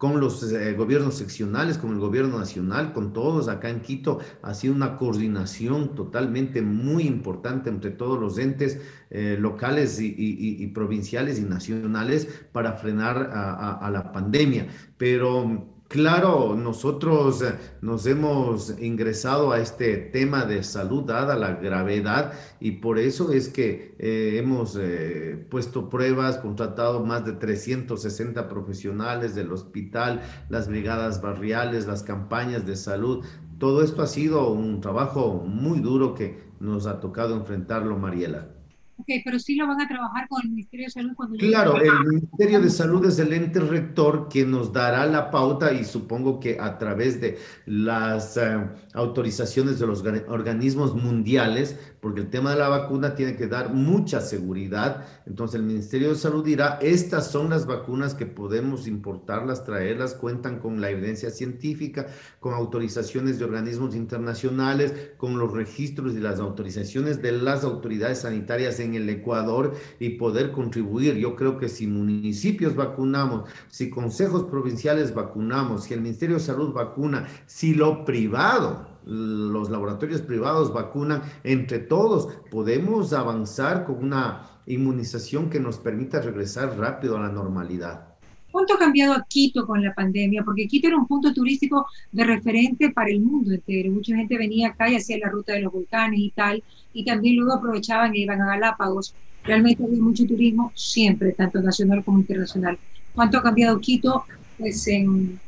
con 0.00 0.18
los 0.18 0.50
eh, 0.50 0.72
gobiernos 0.72 1.16
seccionales, 1.16 1.76
con 1.76 1.92
el 1.92 1.98
gobierno 1.98 2.38
nacional, 2.38 2.94
con 2.94 3.12
todos 3.12 3.48
acá 3.48 3.68
en 3.68 3.82
Quito, 3.82 4.18
ha 4.40 4.54
sido 4.54 4.72
una 4.72 4.96
coordinación 4.96 5.94
totalmente 5.94 6.62
muy 6.62 7.02
importante 7.02 7.68
entre 7.68 7.90
todos 7.90 8.18
los 8.18 8.38
entes 8.38 8.80
eh, 9.10 9.36
locales 9.38 10.00
y, 10.00 10.66
provinciales 10.68 11.38
y 11.38 11.42
nacionales 11.42 12.46
para 12.50 12.72
frenar 12.78 13.28
a 13.30 13.90
la 13.92 14.10
pandemia. 14.10 14.68
Pero 14.96 15.79
Claro, 15.90 16.54
nosotros 16.54 17.42
eh, 17.42 17.58
nos 17.80 18.06
hemos 18.06 18.80
ingresado 18.80 19.50
a 19.50 19.58
este 19.58 19.96
tema 19.96 20.44
de 20.44 20.62
salud 20.62 21.02
dada 21.02 21.34
la 21.34 21.56
gravedad 21.56 22.32
y 22.60 22.70
por 22.78 23.00
eso 23.00 23.32
es 23.32 23.48
que 23.48 23.96
eh, 23.98 24.38
hemos 24.38 24.78
eh, 24.80 25.44
puesto 25.50 25.90
pruebas, 25.90 26.38
contratado 26.38 27.04
más 27.04 27.24
de 27.24 27.32
360 27.32 28.48
profesionales 28.48 29.34
del 29.34 29.50
hospital, 29.50 30.22
las 30.48 30.68
brigadas 30.68 31.20
barriales, 31.20 31.88
las 31.88 32.04
campañas 32.04 32.64
de 32.64 32.76
salud. 32.76 33.24
Todo 33.58 33.82
esto 33.82 34.02
ha 34.02 34.06
sido 34.06 34.48
un 34.48 34.80
trabajo 34.80 35.42
muy 35.44 35.80
duro 35.80 36.14
que 36.14 36.38
nos 36.60 36.86
ha 36.86 37.00
tocado 37.00 37.34
enfrentarlo, 37.34 37.98
Mariela. 37.98 38.59
Ok, 39.00 39.06
pero 39.24 39.38
sí 39.38 39.54
lo 39.54 39.66
van 39.66 39.80
a 39.80 39.88
trabajar 39.88 40.28
con 40.28 40.42
el 40.42 40.50
Ministerio 40.50 40.86
de 40.86 40.90
Salud 40.90 41.12
cuando 41.16 41.38
Claro, 41.38 41.76
el 41.76 42.06
Ministerio 42.06 42.60
de 42.60 42.68
Salud 42.68 43.06
es 43.06 43.18
el 43.18 43.32
ente 43.32 43.58
rector 43.58 44.28
que 44.28 44.44
nos 44.44 44.74
dará 44.74 45.06
la 45.06 45.30
pauta 45.30 45.72
y 45.72 45.84
supongo 45.84 46.38
que 46.38 46.58
a 46.60 46.76
través 46.76 47.18
de 47.18 47.38
las 47.64 48.36
eh, 48.36 48.58
autorizaciones 48.92 49.78
de 49.78 49.86
los 49.86 50.04
organismos 50.28 50.94
mundiales 50.94 51.78
porque 52.00 52.22
el 52.22 52.30
tema 52.30 52.52
de 52.52 52.58
la 52.58 52.68
vacuna 52.68 53.14
tiene 53.14 53.36
que 53.36 53.46
dar 53.46 53.72
mucha 53.72 54.20
seguridad. 54.20 55.04
Entonces 55.26 55.60
el 55.60 55.66
Ministerio 55.66 56.10
de 56.10 56.14
Salud 56.16 56.44
dirá, 56.44 56.78
estas 56.80 57.30
son 57.30 57.50
las 57.50 57.66
vacunas 57.66 58.14
que 58.14 58.26
podemos 58.26 58.86
importarlas, 58.86 59.64
traerlas, 59.64 60.14
cuentan 60.14 60.58
con 60.60 60.80
la 60.80 60.90
evidencia 60.90 61.30
científica, 61.30 62.06
con 62.40 62.54
autorizaciones 62.54 63.38
de 63.38 63.44
organismos 63.44 63.94
internacionales, 63.94 65.12
con 65.18 65.38
los 65.38 65.52
registros 65.52 66.14
y 66.14 66.20
las 66.20 66.40
autorizaciones 66.40 67.20
de 67.20 67.32
las 67.32 67.64
autoridades 67.64 68.20
sanitarias 68.20 68.80
en 68.80 68.89
el 68.94 69.08
Ecuador 69.08 69.74
y 69.98 70.10
poder 70.10 70.52
contribuir. 70.52 71.16
Yo 71.16 71.36
creo 71.36 71.58
que 71.58 71.68
si 71.68 71.86
municipios 71.86 72.74
vacunamos, 72.76 73.48
si 73.68 73.90
consejos 73.90 74.44
provinciales 74.44 75.14
vacunamos, 75.14 75.84
si 75.84 75.94
el 75.94 76.00
Ministerio 76.00 76.36
de 76.36 76.42
Salud 76.42 76.72
vacuna, 76.72 77.26
si 77.46 77.74
lo 77.74 78.04
privado 78.04 78.90
los 79.04 79.70
laboratorios 79.70 80.20
privados 80.20 80.72
vacunan, 80.72 81.22
entre 81.42 81.78
todos 81.78 82.28
podemos 82.50 83.12
avanzar 83.12 83.84
con 83.84 84.04
una 84.04 84.60
inmunización 84.66 85.50
que 85.50 85.60
nos 85.60 85.78
permita 85.78 86.20
regresar 86.20 86.78
rápido 86.78 87.16
a 87.16 87.20
la 87.20 87.30
normalidad. 87.30 88.09
¿Cuánto 88.50 88.74
ha 88.74 88.78
cambiado 88.78 89.24
Quito 89.28 89.66
con 89.66 89.82
la 89.82 89.94
pandemia? 89.94 90.42
Porque 90.44 90.66
Quito 90.66 90.88
era 90.88 90.96
un 90.96 91.06
punto 91.06 91.32
turístico 91.32 91.86
de 92.10 92.24
referente 92.24 92.90
para 92.90 93.10
el 93.10 93.20
mundo 93.20 93.52
entero. 93.52 93.92
Mucha 93.92 94.16
gente 94.16 94.36
venía 94.36 94.68
acá 94.68 94.90
y 94.90 94.96
hacía 94.96 95.18
la 95.18 95.28
ruta 95.28 95.52
de 95.52 95.60
los 95.60 95.72
volcanes 95.72 96.18
y 96.18 96.30
tal, 96.30 96.62
y 96.92 97.04
también 97.04 97.36
luego 97.36 97.52
aprovechaban 97.52 98.14
e 98.14 98.18
iban 98.18 98.40
a 98.40 98.46
Galápagos. 98.46 99.14
Realmente 99.44 99.84
había 99.84 100.02
mucho 100.02 100.26
turismo 100.26 100.72
siempre, 100.74 101.32
tanto 101.32 101.62
nacional 101.62 102.04
como 102.04 102.18
internacional. 102.18 102.78
¿Cuánto 103.14 103.38
ha 103.38 103.42
cambiado 103.42 103.80
Quito? 103.80 104.24
Pues 104.58 104.86
en 104.88 105.38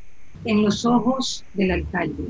los 0.44 0.86
ojos 0.86 1.44
del 1.54 1.72
alcalde. 1.72 2.24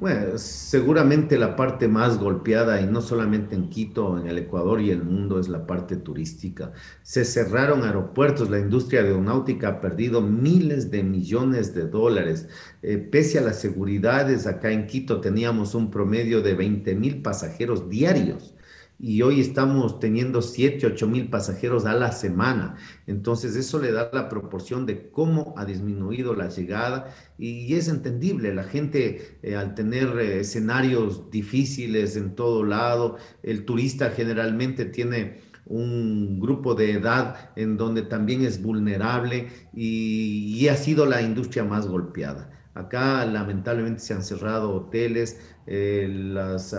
Bueno, 0.00 0.38
seguramente 0.38 1.36
la 1.36 1.56
parte 1.56 1.86
más 1.86 2.18
golpeada, 2.18 2.80
y 2.80 2.86
no 2.86 3.02
solamente 3.02 3.54
en 3.54 3.68
Quito, 3.68 4.18
en 4.18 4.28
el 4.28 4.38
Ecuador 4.38 4.80
y 4.80 4.90
el 4.90 5.02
mundo, 5.02 5.38
es 5.38 5.48
la 5.50 5.66
parte 5.66 5.96
turística. 5.96 6.72
Se 7.02 7.22
cerraron 7.26 7.82
aeropuertos, 7.82 8.48
la 8.48 8.58
industria 8.58 9.02
aeronáutica 9.02 9.68
ha 9.68 9.80
perdido 9.82 10.22
miles 10.22 10.90
de 10.90 11.02
millones 11.02 11.74
de 11.74 11.86
dólares. 11.86 12.48
Eh, 12.80 12.96
pese 12.96 13.40
a 13.40 13.42
las 13.42 13.60
seguridades, 13.60 14.46
acá 14.46 14.70
en 14.72 14.86
Quito 14.86 15.20
teníamos 15.20 15.74
un 15.74 15.90
promedio 15.90 16.40
de 16.40 16.54
20 16.54 16.94
mil 16.94 17.20
pasajeros 17.20 17.90
diarios 17.90 18.54
y 19.02 19.22
hoy 19.22 19.40
estamos 19.40 19.98
teniendo 19.98 20.42
7, 20.42 20.86
8 20.86 21.06
mil 21.06 21.30
pasajeros 21.30 21.86
a 21.86 21.94
la 21.94 22.12
semana. 22.12 22.76
Entonces 23.06 23.56
eso 23.56 23.78
le 23.80 23.92
da 23.92 24.10
la 24.12 24.28
proporción 24.28 24.84
de 24.84 25.10
cómo 25.10 25.54
ha 25.56 25.64
disminuido 25.64 26.34
la 26.34 26.48
llegada 26.50 27.14
y, 27.38 27.74
es 27.74 27.88
entendible. 27.88 28.54
La 28.54 28.64
gente 28.64 29.38
eh, 29.42 29.56
al 29.56 29.74
tener 29.74 30.18
eh, 30.18 30.40
escenarios 30.40 31.30
difíciles 31.30 32.16
en 32.16 32.34
todo 32.34 32.62
lado, 32.62 33.16
el 33.42 33.64
turista 33.64 34.10
generalmente 34.10 34.84
tiene 34.84 35.40
un 35.64 36.38
grupo 36.38 36.74
de 36.74 36.92
edad 36.92 37.52
en 37.56 37.78
donde 37.78 38.02
también 38.02 38.44
es 38.44 38.60
vulnerable 38.60 39.48
y, 39.72 40.68
ha 40.68 40.76
sido 40.76 41.06
la 41.06 41.22
industria 41.22 41.64
más 41.64 41.86
golpeada. 41.86 42.50
Acá 42.74 43.24
lamentablemente 43.24 44.00
se 44.00 44.14
han 44.14 44.22
cerrado 44.22 44.74
hoteles, 44.74 45.40
eh, 45.66 46.06
las... 46.08 46.76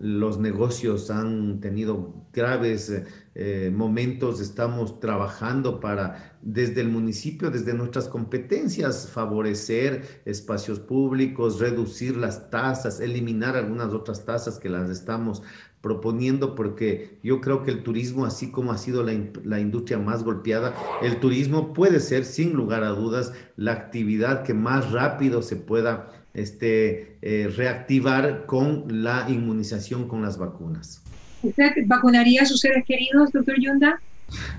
Los 0.00 0.38
negocios 0.38 1.10
han 1.10 1.60
tenido 1.60 2.14
graves 2.32 2.88
eh, 2.88 3.04
eh, 3.34 3.70
momentos, 3.70 4.40
estamos 4.40 4.98
trabajando 4.98 5.78
para 5.78 6.38
desde 6.40 6.80
el 6.80 6.88
municipio, 6.88 7.50
desde 7.50 7.74
nuestras 7.74 8.08
competencias, 8.08 9.10
favorecer 9.12 10.22
espacios 10.24 10.80
públicos, 10.80 11.60
reducir 11.60 12.16
las 12.16 12.48
tasas, 12.48 13.00
eliminar 13.00 13.56
algunas 13.56 13.92
otras 13.92 14.24
tasas 14.24 14.58
que 14.58 14.70
las 14.70 14.88
estamos 14.88 15.42
proponiendo 15.82 16.54
porque 16.54 17.18
yo 17.22 17.42
creo 17.42 17.62
que 17.62 17.70
el 17.70 17.82
turismo, 17.82 18.24
así 18.24 18.50
como 18.50 18.72
ha 18.72 18.78
sido 18.78 19.02
la, 19.02 19.12
la, 19.44 19.60
industria 19.60 19.98
más 19.98 20.24
golpeada, 20.24 20.74
el 21.02 21.20
turismo 21.20 21.74
puede 21.74 22.00
ser, 22.00 22.24
sin 22.24 22.54
lugar 22.54 22.84
a 22.84 22.90
dudas, 22.90 23.32
la 23.56 23.72
actividad 23.72 24.44
que 24.44 24.54
más 24.54 24.92
rápido 24.92 25.42
se 25.42 25.56
pueda 25.56 26.19
este, 26.34 27.16
eh, 27.22 27.52
reactivar 27.56 28.46
con 28.46 29.02
la 29.02 29.26
inmunización 29.28 30.08
con 30.08 30.22
las 30.22 30.38
vacunas. 30.38 31.02
¿Usted 31.42 31.70
vacunaría 31.86 32.42
a 32.42 32.46
sus 32.46 32.60
seres 32.60 32.84
queridos, 32.86 33.32
doctor 33.32 33.56
Yunda? 33.58 34.00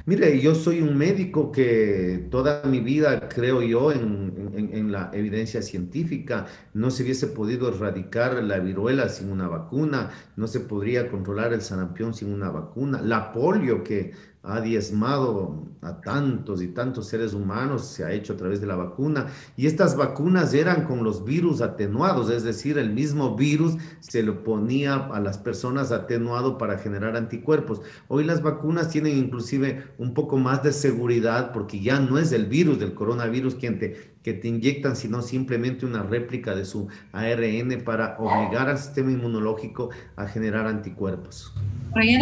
Mire, 0.05 0.41
yo 0.41 0.53
soy 0.55 0.81
un 0.81 0.97
médico 0.97 1.51
que 1.51 2.27
toda 2.29 2.63
mi 2.65 2.79
vida 2.81 3.29
creo 3.29 3.61
yo 3.61 3.91
en, 3.91 4.51
en, 4.53 4.75
en, 4.75 4.91
la 4.91 5.09
evidencia 5.13 5.61
científica. 5.61 6.47
No 6.73 6.91
se 6.91 7.03
hubiese 7.03 7.27
podido 7.27 7.69
erradicar 7.69 8.43
la 8.43 8.59
viruela 8.59 9.07
sin 9.07 9.31
una 9.31 9.47
vacuna, 9.47 10.11
no 10.35 10.47
se 10.47 10.59
podría 10.59 11.09
controlar 11.09 11.53
el 11.53 11.61
sarampión 11.61 12.13
sin 12.13 12.33
una 12.33 12.49
vacuna. 12.49 13.01
La 13.01 13.31
polio 13.31 13.83
que 13.83 14.11
ha 14.43 14.59
diezmado 14.59 15.67
a 15.81 16.01
tantos 16.01 16.61
y 16.61 16.67
tantos 16.67 17.07
seres 17.07 17.33
humanos, 17.33 17.85
se 17.87 18.03
ha 18.03 18.11
hecho 18.11 18.33
a 18.33 18.37
través 18.37 18.61
de 18.61 18.67
la 18.67 18.75
vacuna, 18.75 19.27
y 19.55 19.67
estas 19.67 19.95
vacunas 19.95 20.53
eran 20.53 20.85
con 20.85 21.03
los 21.03 21.23
virus 21.25 21.61
atenuados, 21.61 22.29
es 22.29 22.43
decir, 22.43 22.77
el 22.77 22.91
mismo 22.91 23.35
virus 23.35 23.77
se 23.99 24.23
lo 24.23 24.43
ponía 24.43 24.95
a 24.95 25.19
las 25.19 25.37
personas 25.37 25.91
atenuado 25.91 26.57
para 26.57 26.77
generar 26.77 27.15
anticuerpos. 27.15 27.81
Hoy 28.07 28.23
las 28.23 28.41
vacunas 28.41 28.89
tienen 28.89 29.17
inclusive 29.17 29.85
un 29.97 30.13
poco 30.13 30.37
más 30.37 30.63
de 30.63 30.73
seguridad 30.73 31.51
porque 31.51 31.79
ya 31.79 31.99
no 31.99 32.17
es 32.17 32.31
el 32.31 32.45
virus 32.45 32.79
del 32.79 32.93
coronavirus 32.93 33.55
quien 33.55 33.79
te, 33.79 34.13
que 34.23 34.33
te 34.33 34.47
inyectan, 34.47 34.95
sino 34.95 35.21
simplemente 35.21 35.85
una 35.85 36.03
réplica 36.03 36.55
de 36.55 36.65
su 36.65 36.87
ARN 37.11 37.83
para 37.83 38.17
obligar 38.19 38.69
al 38.69 38.77
sistema 38.77 39.11
inmunológico 39.11 39.89
a 40.15 40.27
generar 40.27 40.67
anticuerpos. 40.67 41.53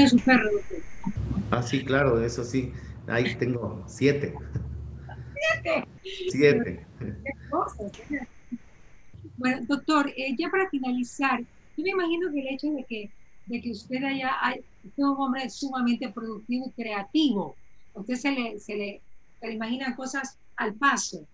su 0.09 0.17
perro, 0.19 0.49
Ah, 1.51 1.63
sí, 1.63 1.83
claro, 1.83 2.23
eso 2.23 2.43
sí. 2.43 2.71
Ahí 3.07 3.35
tengo 3.35 3.83
siete. 3.87 4.35
Siete. 5.63 5.87
Siete. 6.29 6.85
Bueno, 9.37 9.65
doctor, 9.67 10.09
eh, 10.15 10.35
ya 10.37 10.49
para 10.49 10.69
finalizar, 10.69 11.39
yo 11.39 11.83
me 11.83 11.89
imagino 11.89 12.31
que 12.31 12.39
el 12.41 12.47
hecho 12.53 12.67
de 12.71 12.83
que, 12.83 13.09
de 13.47 13.61
que 13.61 13.71
usted 13.71 14.03
haya, 14.03 14.31
sido 14.95 15.13
un 15.13 15.21
hombre 15.21 15.49
sumamente 15.49 16.09
productivo 16.09 16.67
y 16.67 16.81
creativo, 16.81 17.55
usted 17.93 18.15
se 18.15 18.31
le, 18.31 18.59
se 18.59 18.75
le, 18.75 19.01
se 19.39 19.47
le 19.47 19.53
imagina 19.53 19.95
cosas 19.95 20.37
al 20.57 20.75
paso. 20.75 21.25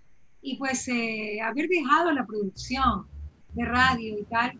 Y 0.42 0.58
pues 0.58 0.88
eh, 0.88 1.42
haber 1.42 1.68
dejado 1.68 2.12
la 2.12 2.26
producción 2.26 3.08
de 3.54 3.66
radio 3.66 4.20
y 4.20 4.24
tal, 4.26 4.54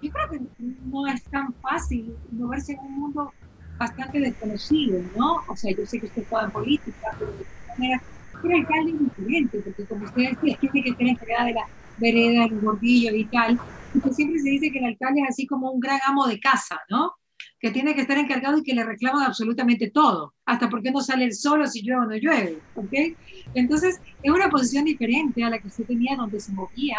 yo 0.00 0.10
creo 0.10 0.30
que 0.30 0.40
no 0.84 1.06
es 1.08 1.22
tan 1.24 1.52
fácil 1.54 2.16
moverse 2.30 2.72
en 2.72 2.80
un 2.80 3.00
mundo 3.00 3.32
bastante 3.78 4.20
desconocido, 4.20 5.02
¿no? 5.16 5.44
O 5.48 5.56
sea, 5.56 5.74
yo 5.76 5.84
sé 5.84 6.00
que 6.00 6.06
usted 6.06 6.22
juega 6.28 6.46
en 6.46 6.52
política, 6.52 7.06
pero 7.18 7.32
de 7.32 7.44
todas 7.44 7.78
maneras, 7.78 8.02
el 8.42 8.52
alcalde 8.52 8.92
diferente, 8.98 9.60
porque 9.64 9.86
como 9.86 10.04
usted 10.04 10.22
decía, 10.30 10.56
tiene 10.60 10.82
que 10.84 10.90
estar 10.90 11.06
encargada 11.06 11.46
de 11.46 11.54
la 11.54 11.62
vereda, 11.96 12.46
los 12.48 12.60
gordillos 12.60 13.14
y 13.16 13.28
tal, 13.28 13.60
y 13.92 14.00
pues 14.00 14.16
siempre 14.16 14.40
se 14.40 14.50
dice 14.50 14.70
que 14.72 14.78
el 14.78 14.86
alcalde 14.86 15.20
es 15.22 15.28
así 15.30 15.46
como 15.46 15.70
un 15.70 15.80
gran 15.80 16.00
amo 16.06 16.26
de 16.26 16.40
casa, 16.40 16.80
¿no? 16.90 17.12
Que 17.60 17.70
tiene 17.70 17.94
que 17.94 18.02
estar 18.02 18.18
encargado 18.18 18.58
y 18.58 18.62
que 18.62 18.74
le 18.74 18.84
reclaman 18.84 19.22
absolutamente 19.24 19.90
todo, 19.90 20.34
hasta 20.44 20.68
por 20.68 20.82
qué 20.82 20.90
no 20.90 21.00
sale 21.00 21.24
el 21.24 21.34
sol 21.34 21.62
o 21.62 21.66
si 21.66 21.82
llueve 21.82 22.02
o 22.02 22.08
no 22.08 22.16
llueve, 22.16 22.62
¿ok? 22.74 22.92
Entonces, 23.54 23.98
es 24.22 24.32
una 24.32 24.48
posición 24.50 24.84
diferente 24.84 25.42
a 25.44 25.50
la 25.50 25.58
que 25.58 25.68
usted 25.68 25.84
tenía 25.86 26.16
donde 26.16 26.40
se 26.40 26.52
movía, 26.52 26.96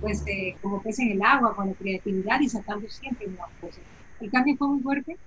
pues 0.00 0.22
eh, 0.26 0.56
como 0.60 0.82
pez 0.82 0.98
en 0.98 1.12
el 1.12 1.22
agua, 1.22 1.54
con 1.56 1.68
la 1.68 1.74
creatividad 1.74 2.40
y 2.40 2.48
sacando 2.48 2.88
siempre 2.88 3.26
nuevas 3.28 3.50
cosas. 3.60 3.84
¿El 4.20 4.30
cambio 4.30 4.56
fue 4.58 4.68
muy 4.68 4.82
fuerte? 4.82 5.18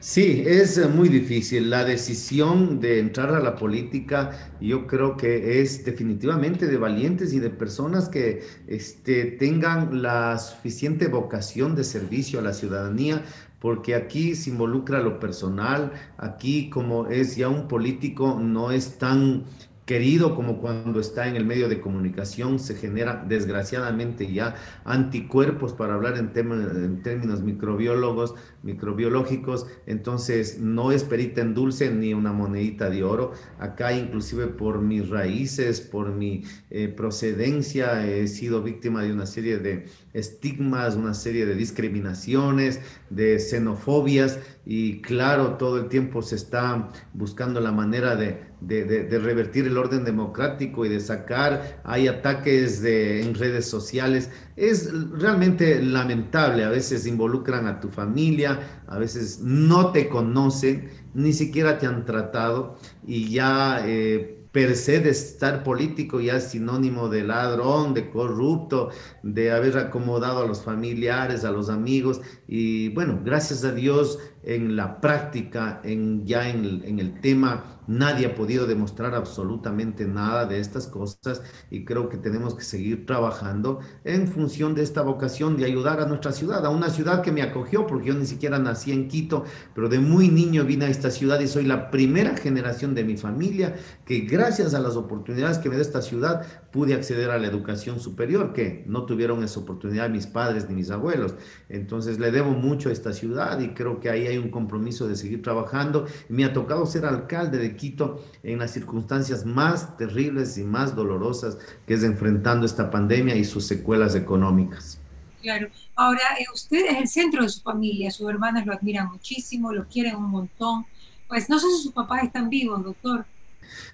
Sí, 0.00 0.44
es 0.46 0.88
muy 0.88 1.10
difícil. 1.10 1.68
La 1.68 1.84
decisión 1.84 2.80
de 2.80 3.00
entrar 3.00 3.34
a 3.34 3.40
la 3.40 3.56
política 3.56 4.30
yo 4.58 4.86
creo 4.86 5.16
que 5.16 5.60
es 5.60 5.84
definitivamente 5.84 6.66
de 6.66 6.78
valientes 6.78 7.34
y 7.34 7.38
de 7.38 7.50
personas 7.50 8.08
que 8.08 8.42
este, 8.66 9.26
tengan 9.26 10.00
la 10.00 10.38
suficiente 10.38 11.08
vocación 11.08 11.74
de 11.74 11.84
servicio 11.84 12.38
a 12.38 12.42
la 12.42 12.54
ciudadanía, 12.54 13.24
porque 13.60 13.94
aquí 13.94 14.34
se 14.34 14.48
involucra 14.48 15.00
lo 15.00 15.20
personal, 15.20 15.92
aquí 16.16 16.70
como 16.70 17.06
es 17.08 17.36
ya 17.36 17.50
un 17.50 17.68
político 17.68 18.38
no 18.40 18.70
es 18.70 18.96
tan 18.96 19.44
querido 19.90 20.36
como 20.36 20.60
cuando 20.60 21.00
está 21.00 21.26
en 21.26 21.34
el 21.34 21.44
medio 21.44 21.68
de 21.68 21.80
comunicación, 21.80 22.60
se 22.60 22.76
genera 22.76 23.24
desgraciadamente 23.28 24.32
ya 24.32 24.54
anticuerpos 24.84 25.72
para 25.72 25.94
hablar 25.94 26.16
en, 26.16 26.30
en 26.32 27.02
términos 27.02 27.42
microbiólogos, 27.42 28.36
microbiológicos, 28.62 29.66
entonces 29.86 30.60
no 30.60 30.92
es 30.92 31.02
perita 31.02 31.40
en 31.40 31.54
dulce 31.54 31.90
ni 31.90 32.14
una 32.14 32.32
monedita 32.32 32.88
de 32.88 33.02
oro. 33.02 33.32
Acá 33.58 33.92
inclusive 33.92 34.46
por 34.46 34.80
mis 34.80 35.08
raíces, 35.08 35.80
por 35.80 36.12
mi 36.12 36.44
eh, 36.70 36.86
procedencia, 36.86 38.06
he 38.06 38.28
sido 38.28 38.62
víctima 38.62 39.02
de 39.02 39.12
una 39.12 39.26
serie 39.26 39.58
de 39.58 39.86
estigmas, 40.12 40.94
una 40.94 41.14
serie 41.14 41.46
de 41.46 41.56
discriminaciones, 41.56 42.80
de 43.10 43.40
xenofobias 43.40 44.38
y 44.72 45.02
claro, 45.02 45.56
todo 45.56 45.78
el 45.78 45.88
tiempo 45.88 46.22
se 46.22 46.36
está 46.36 46.90
buscando 47.12 47.60
la 47.60 47.72
manera 47.72 48.14
de, 48.14 48.40
de, 48.60 49.18
revertir 49.18 49.66
el 49.66 49.76
orden 49.76 50.04
democrático 50.04 50.86
y 50.86 50.88
de 50.88 51.00
sacar, 51.00 51.80
hay 51.82 52.06
ataques 52.06 52.80
en 52.84 53.34
redes 53.34 53.68
sociales. 53.68 54.30
Es 54.54 54.92
realmente 55.10 55.82
lamentable, 55.82 56.62
a 56.62 56.68
veces 56.68 57.04
involucran 57.08 57.66
a 57.66 57.80
tu 57.80 57.88
familia, 57.88 58.60
a 58.86 58.96
veces 58.96 59.40
no 59.40 59.90
te 59.90 60.08
conocen, 60.08 60.88
ni 61.14 61.32
siquiera 61.32 61.76
te 61.76 61.86
han 61.86 62.04
tratado 62.04 62.78
y 63.04 63.28
ya... 63.28 63.82
Eh, 63.84 64.36
per 64.52 64.74
se 64.74 65.00
de 65.00 65.10
estar 65.10 65.62
político 65.62 66.20
ya 66.20 66.36
es 66.36 66.44
sinónimo 66.44 67.08
de 67.08 67.22
ladrón, 67.22 67.94
de 67.94 68.10
corrupto, 68.10 68.90
de 69.22 69.52
haber 69.52 69.78
acomodado 69.78 70.42
a 70.42 70.46
los 70.46 70.62
familiares, 70.62 71.44
a 71.44 71.52
los 71.52 71.68
amigos. 71.68 72.20
Y 72.48 72.88
bueno, 72.90 73.20
gracias 73.24 73.64
a 73.64 73.72
Dios 73.72 74.18
en 74.42 74.76
la 74.76 75.00
práctica, 75.00 75.80
en, 75.84 76.26
ya 76.26 76.48
en 76.48 76.82
en 76.84 76.98
el 76.98 77.20
tema 77.20 77.79
Nadie 77.90 78.26
ha 78.26 78.36
podido 78.36 78.68
demostrar 78.68 79.16
absolutamente 79.16 80.06
nada 80.06 80.46
de 80.46 80.60
estas 80.60 80.86
cosas 80.86 81.42
y 81.72 81.84
creo 81.84 82.08
que 82.08 82.18
tenemos 82.18 82.54
que 82.54 82.62
seguir 82.62 83.04
trabajando 83.04 83.80
en 84.04 84.28
función 84.28 84.76
de 84.76 84.84
esta 84.84 85.02
vocación 85.02 85.56
de 85.56 85.64
ayudar 85.64 86.00
a 86.00 86.06
nuestra 86.06 86.30
ciudad, 86.30 86.64
a 86.64 86.70
una 86.70 86.88
ciudad 86.88 87.20
que 87.20 87.32
me 87.32 87.42
acogió 87.42 87.88
porque 87.88 88.06
yo 88.06 88.14
ni 88.14 88.26
siquiera 88.26 88.60
nací 88.60 88.92
en 88.92 89.08
Quito, 89.08 89.42
pero 89.74 89.88
de 89.88 89.98
muy 89.98 90.28
niño 90.28 90.64
vine 90.64 90.84
a 90.84 90.88
esta 90.88 91.10
ciudad 91.10 91.40
y 91.40 91.48
soy 91.48 91.64
la 91.64 91.90
primera 91.90 92.36
generación 92.36 92.94
de 92.94 93.02
mi 93.02 93.16
familia 93.16 93.74
que 94.04 94.20
gracias 94.20 94.72
a 94.74 94.78
las 94.78 94.94
oportunidades 94.94 95.58
que 95.58 95.68
me 95.68 95.74
da 95.74 95.82
esta 95.82 96.00
ciudad 96.00 96.46
pude 96.70 96.94
acceder 96.94 97.30
a 97.30 97.38
la 97.38 97.48
educación 97.48 97.98
superior, 97.98 98.52
que 98.52 98.84
no 98.86 99.04
tuvieron 99.04 99.42
esa 99.42 99.58
oportunidad 99.58 100.08
mis 100.10 100.28
padres 100.28 100.68
ni 100.68 100.76
mis 100.76 100.92
abuelos. 100.92 101.34
Entonces 101.68 102.20
le 102.20 102.30
debo 102.30 102.52
mucho 102.52 102.88
a 102.88 102.92
esta 102.92 103.12
ciudad 103.12 103.58
y 103.58 103.70
creo 103.74 103.98
que 103.98 104.10
ahí 104.10 104.28
hay 104.28 104.38
un 104.38 104.50
compromiso 104.50 105.08
de 105.08 105.16
seguir 105.16 105.42
trabajando. 105.42 106.06
Me 106.28 106.44
ha 106.44 106.52
tocado 106.52 106.86
ser 106.86 107.04
alcalde 107.04 107.58
de 107.58 107.79
Quito 107.80 108.22
en 108.42 108.58
las 108.58 108.72
circunstancias 108.72 109.46
más 109.46 109.96
terribles 109.96 110.58
y 110.58 110.64
más 110.64 110.94
dolorosas 110.94 111.56
que 111.86 111.94
es 111.94 112.04
enfrentando 112.04 112.66
esta 112.66 112.90
pandemia 112.90 113.34
y 113.36 113.44
sus 113.44 113.66
secuelas 113.66 114.14
económicas. 114.14 115.00
Claro. 115.40 115.68
Ahora, 115.96 116.20
eh, 116.38 116.44
usted 116.52 116.84
es 116.90 116.98
el 116.98 117.08
centro 117.08 117.42
de 117.42 117.48
su 117.48 117.62
familia, 117.62 118.10
sus 118.10 118.28
hermanas 118.28 118.66
lo 118.66 118.74
admiran 118.74 119.10
muchísimo, 119.10 119.72
lo 119.72 119.88
quieren 119.88 120.16
un 120.16 120.30
montón. 120.30 120.84
Pues 121.26 121.48
no 121.48 121.58
sé 121.58 121.68
si 121.70 121.84
sus 121.84 121.92
papás 121.92 122.24
están 122.24 122.50
vivos, 122.50 122.84
doctor. 122.84 123.24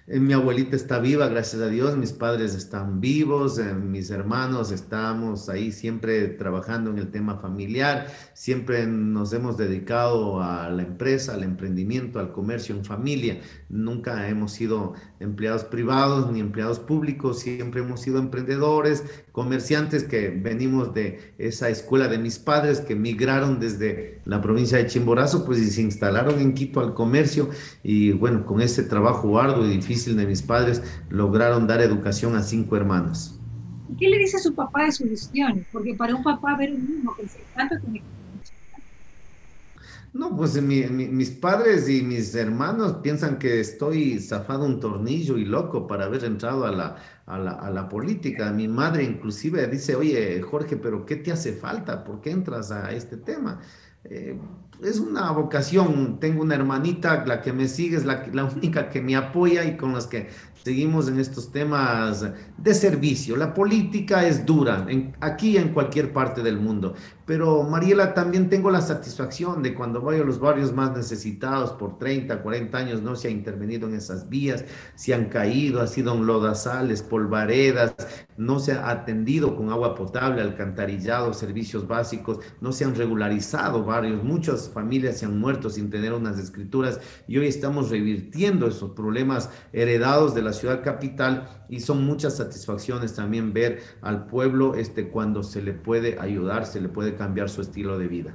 Eh, 0.07 0.21
mi 0.21 0.33
abuelita 0.33 0.77
está 0.77 0.99
viva, 0.99 1.29
gracias 1.29 1.61
a 1.61 1.69
Dios, 1.69 1.97
mis 1.97 2.13
padres 2.13 2.55
están 2.55 3.01
vivos, 3.01 3.59
eh, 3.59 3.75
mis 3.75 4.11
hermanos 4.11 4.71
estamos 4.71 5.49
ahí 5.49 5.73
siempre 5.73 6.29
trabajando 6.29 6.91
en 6.91 6.99
el 6.99 7.11
tema 7.11 7.39
familiar, 7.39 8.07
siempre 8.33 8.87
nos 8.87 9.33
hemos 9.33 9.57
dedicado 9.57 10.41
a 10.43 10.71
la 10.71 10.83
empresa, 10.83 11.35
al 11.35 11.43
emprendimiento, 11.43 12.21
al 12.21 12.33
comercio 12.33 12.77
en 12.77 12.85
familia, 12.85 13.41
nunca 13.69 14.29
hemos 14.29 14.53
sido 14.53 14.95
empleados 15.19 15.65
privados 15.65 16.31
ni 16.31 16.41
empleados 16.41 16.79
públicos, 16.79 17.41
siempre 17.41 17.81
hemos 17.81 18.01
sido 18.01 18.19
emprendedores, 18.19 19.05
comerciantes 19.37 20.03
que 20.03 20.31
venimos 20.31 20.95
de 20.95 21.35
esa 21.37 21.69
escuela 21.69 22.09
de 22.09 22.17
mis 22.17 22.39
padres 22.39 22.81
que 22.81 22.95
migraron 22.95 23.61
desde 23.61 24.23
la 24.25 24.41
provincia 24.41 24.79
de 24.79 24.87
Chimborazo, 24.87 25.45
pues 25.45 25.59
y 25.59 25.67
se 25.67 25.83
instalaron 25.83 26.41
en 26.41 26.55
Quito 26.55 26.81
al 26.81 26.95
comercio 26.95 27.51
y 27.83 28.13
bueno, 28.13 28.47
con 28.47 28.63
ese 28.63 28.83
trabajo 28.83 29.39
arduo 29.39 29.67
y 29.67 29.77
difícil 29.77 30.17
de 30.17 30.27
mis 30.27 30.41
padres, 30.41 30.83
lograron 31.11 31.67
dar 31.67 31.83
educación 31.83 32.35
a 32.35 32.43
cinco 32.43 32.79
hermanos. 32.79 33.39
¿Qué 33.99 34.09
le 34.09 34.17
dice 34.17 34.39
a 34.39 34.41
su 34.41 34.55
papá 34.55 34.87
de 34.87 34.93
su 34.93 35.05
gestión? 35.05 35.67
Porque 35.71 35.93
para 35.93 36.15
un 36.15 36.23
papá 36.23 36.57
ver 36.57 36.73
un 36.73 36.91
mismo 36.91 37.15
que 37.15 37.29
se 37.29 37.41
tanto 37.55 37.77
que 37.93 38.01
no, 40.13 40.37
pues 40.37 40.61
mis 40.63 41.31
padres 41.31 41.89
y 41.89 42.03
mis 42.03 42.35
hermanos 42.35 42.97
piensan 43.03 43.39
que 43.39 43.61
estoy 43.61 44.19
zafado 44.19 44.65
un 44.65 44.81
tornillo 44.81 45.37
y 45.37 45.45
loco 45.45 45.87
para 45.87 46.07
haber 46.07 46.25
entrado 46.25 46.65
a 46.65 46.73
la, 46.73 46.97
a 47.27 47.39
la, 47.39 47.51
a 47.53 47.71
la, 47.71 47.89
política. 47.89 48.51
Mi 48.53 48.69
madre 48.69 49.05
inclusive 49.05 49.67
dice, 49.67 49.95
oye, 49.95 50.41
Jorge, 50.43 50.77
pero 50.77 51.05
¿qué 51.05 51.17
te 51.17 51.33
hace 51.33 51.53
falta? 51.53 52.05
¿Por 52.05 52.21
qué 52.21 52.31
entras 52.31 52.71
a 52.71 52.93
este 52.93 53.17
tema? 53.19 53.61
Eh, 54.05 54.39
es 54.83 54.99
una 55.01 55.31
vocación. 55.33 56.19
Tengo 56.21 56.43
una 56.43 56.55
hermanita, 56.55 57.25
la 57.27 57.43
que 57.43 57.53
me 57.53 57.69
sigue, 57.69 57.97
es 57.97 58.05
la, 58.05 58.27
la 58.33 58.45
única 58.45 58.89
que 58.89 59.01
me 59.01 59.17
apoya 59.17 59.65
y 59.65 59.77
con 59.77 59.93
las 59.93 60.07
que 60.07 60.29
seguimos 60.67 61.07
en 61.07 61.21
estos 61.21 61.53
temas 61.53 62.27
de 62.59 62.75
servicio. 62.75 63.37
La 63.37 63.55
política 63.55 64.27
es 64.27 64.45
dura, 64.45 64.85
en, 64.89 65.15
aquí 65.21 65.57
en 65.57 65.69
cualquier 65.69 66.13
parte 66.13 66.43
del 66.43 66.59
mundo, 66.59 66.95
pero 67.25 67.65
Mariela, 67.65 68.15
también 68.15 68.49
tengo 68.49 68.71
la 68.71 68.81
satisfacción 68.81 69.61
de 69.63 69.75
cuando 69.75 70.01
voy 70.01 70.17
a 70.17 70.25
los 70.25 70.39
barrios 70.39 70.73
más 70.73 70.97
necesitados 70.97 71.73
por 71.73 71.99
30, 71.99 72.41
40 72.41 72.79
años, 72.79 73.03
no 73.03 73.17
se 73.17 73.29
ha 73.29 73.31
intervenido 73.33 73.89
en 73.89 73.95
esas 73.95 74.29
vías, 74.29 74.65
se 74.95 75.13
han 75.13 75.27
caído, 75.27 75.81
ha 75.81 75.89
sido 75.89 76.15
en 76.15 76.25
lodazales, 76.25 77.03
polvaredas, 77.03 77.95
no 78.37 78.61
se 78.61 78.73
ha 78.73 78.91
atendido 78.91 79.57
con 79.57 79.71
agua 79.71 79.95
potable, 79.97 80.41
alcantarillado, 80.41 81.33
servicios 81.33 81.89
básicos, 81.89 82.39
no 82.61 82.73
se 82.73 82.85
han 82.85 82.95
regularizado 82.95 83.85
barrios, 83.85 84.23
muchas 84.23 84.69
familias 84.69 85.19
se 85.19 85.27
han 85.27 85.39
muerto 85.39 85.69
sin 85.69 85.91
tener 85.91 86.13
unas 86.13 86.39
escrituras 86.39 87.01
y 87.27 87.39
hoy 87.39 87.49
estamos 87.49 87.91
revirtiendo 87.91 88.69
esos 88.69 88.93
problemas 88.93 89.51
heredados 89.73 90.33
de 90.35 90.43
la 90.43 90.53
ciudad 90.57 90.83
capital 90.83 91.49
y 91.69 91.79
son 91.79 92.05
muchas 92.05 92.37
satisfacciones 92.37 93.15
también 93.15 93.53
ver 93.53 93.81
al 94.03 94.27
pueblo 94.27 94.75
este, 94.75 95.09
cuando 95.09 95.45
se 95.45 95.63
le 95.63 95.73
puede 95.73 96.19
ayudar, 96.19 96.67
se 96.67 96.81
le 96.81 96.89
puede 96.89 97.15
cambiar 97.15 97.49
su 97.49 97.61
estilo 97.61 97.97
de 97.99 98.09
vida. 98.09 98.35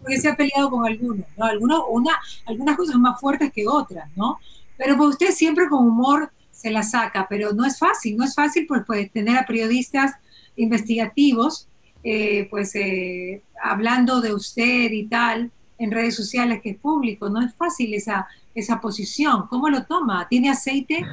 Porque 0.00 0.20
se 0.20 0.28
ha 0.28 0.36
peleado 0.36 0.70
con 0.70 0.86
algunos, 0.86 1.26
¿no? 1.36 1.44
Algunos, 1.44 1.82
una, 1.88 2.12
algunas 2.46 2.76
cosas 2.76 2.96
más 2.96 3.20
fuertes 3.20 3.52
que 3.52 3.66
otras, 3.66 4.08
¿no? 4.16 4.38
Pero 4.76 4.96
pues 4.96 5.10
usted 5.10 5.30
siempre 5.32 5.68
con 5.68 5.86
humor 5.86 6.30
se 6.50 6.70
la 6.70 6.82
saca, 6.82 7.26
pero 7.28 7.52
no 7.52 7.64
es 7.64 7.78
fácil, 7.78 8.16
no 8.16 8.24
es 8.24 8.34
fácil 8.34 8.66
pues, 8.66 8.82
pues 8.86 9.10
tener 9.10 9.36
a 9.36 9.46
periodistas 9.46 10.12
investigativos, 10.56 11.68
eh, 12.02 12.48
pues 12.50 12.74
eh, 12.74 13.42
hablando 13.62 14.20
de 14.20 14.34
usted 14.34 14.90
y 14.92 15.06
tal, 15.06 15.50
en 15.78 15.90
redes 15.90 16.14
sociales 16.14 16.60
que 16.62 16.70
es 16.70 16.76
público. 16.76 17.28
No 17.28 17.40
es 17.40 17.54
fácil 17.54 17.94
esa, 17.94 18.26
esa 18.54 18.80
posición. 18.80 19.46
¿Cómo 19.48 19.68
lo 19.68 19.84
toma? 19.84 20.26
¿Tiene 20.28 20.50
aceite 20.50 21.04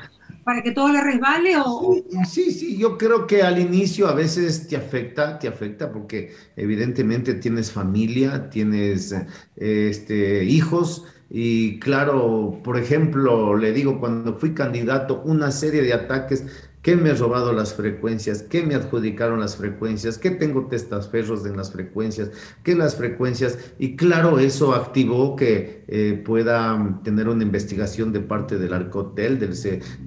para 0.44 0.62
que 0.62 0.72
todo 0.72 0.90
le 0.90 1.02
resbale? 1.02 1.56
O... 1.58 1.96
Sí, 2.28 2.52
sí, 2.52 2.78
yo 2.78 2.98
creo 2.98 3.28
que 3.28 3.44
al 3.44 3.60
inicio 3.60 4.08
a 4.08 4.14
veces 4.14 4.68
te 4.68 4.76
afecta, 4.76 5.40
te 5.40 5.48
afecta 5.48 5.92
porque 5.92 6.34
evidentemente 6.56 7.34
tienes 7.36 7.72
familia, 7.72 8.50
tienes 8.50 9.16
este, 9.56 10.44
hijos. 10.46 11.06
Y 11.30 11.80
claro, 11.80 12.60
por 12.62 12.78
ejemplo, 12.78 13.56
le 13.56 13.72
digo, 13.72 14.00
cuando 14.00 14.38
fui 14.38 14.54
candidato, 14.54 15.22
una 15.24 15.52
serie 15.52 15.82
de 15.82 15.94
ataques 15.94 16.46
¿Qué 16.82 16.96
me 16.96 17.12
ha 17.12 17.14
robado 17.14 17.54
las 17.54 17.76
frecuencias? 17.76 18.42
¿Qué 18.42 18.64
me 18.64 18.74
adjudicaron 18.74 19.40
las 19.40 19.56
frecuencias? 19.56 20.18
¿Qué 20.18 20.32
tengo 20.32 20.66
testaferros 20.66 21.46
en 21.46 21.56
las 21.56 21.72
frecuencias? 21.72 22.32
¿Qué 22.64 22.74
las 22.74 22.96
frecuencias? 22.96 23.74
Y 23.78 23.96
claro, 23.96 24.40
eso 24.40 24.74
activó 24.74 25.36
que 25.36 25.84
eh, 25.88 26.20
pueda 26.26 27.00
tener 27.04 27.30
una 27.30 27.44
investigación 27.44 28.12
de 28.12 28.22
parte 28.22 28.58
del 28.58 28.74
Arcotel, 28.74 29.40
del, 29.40 29.54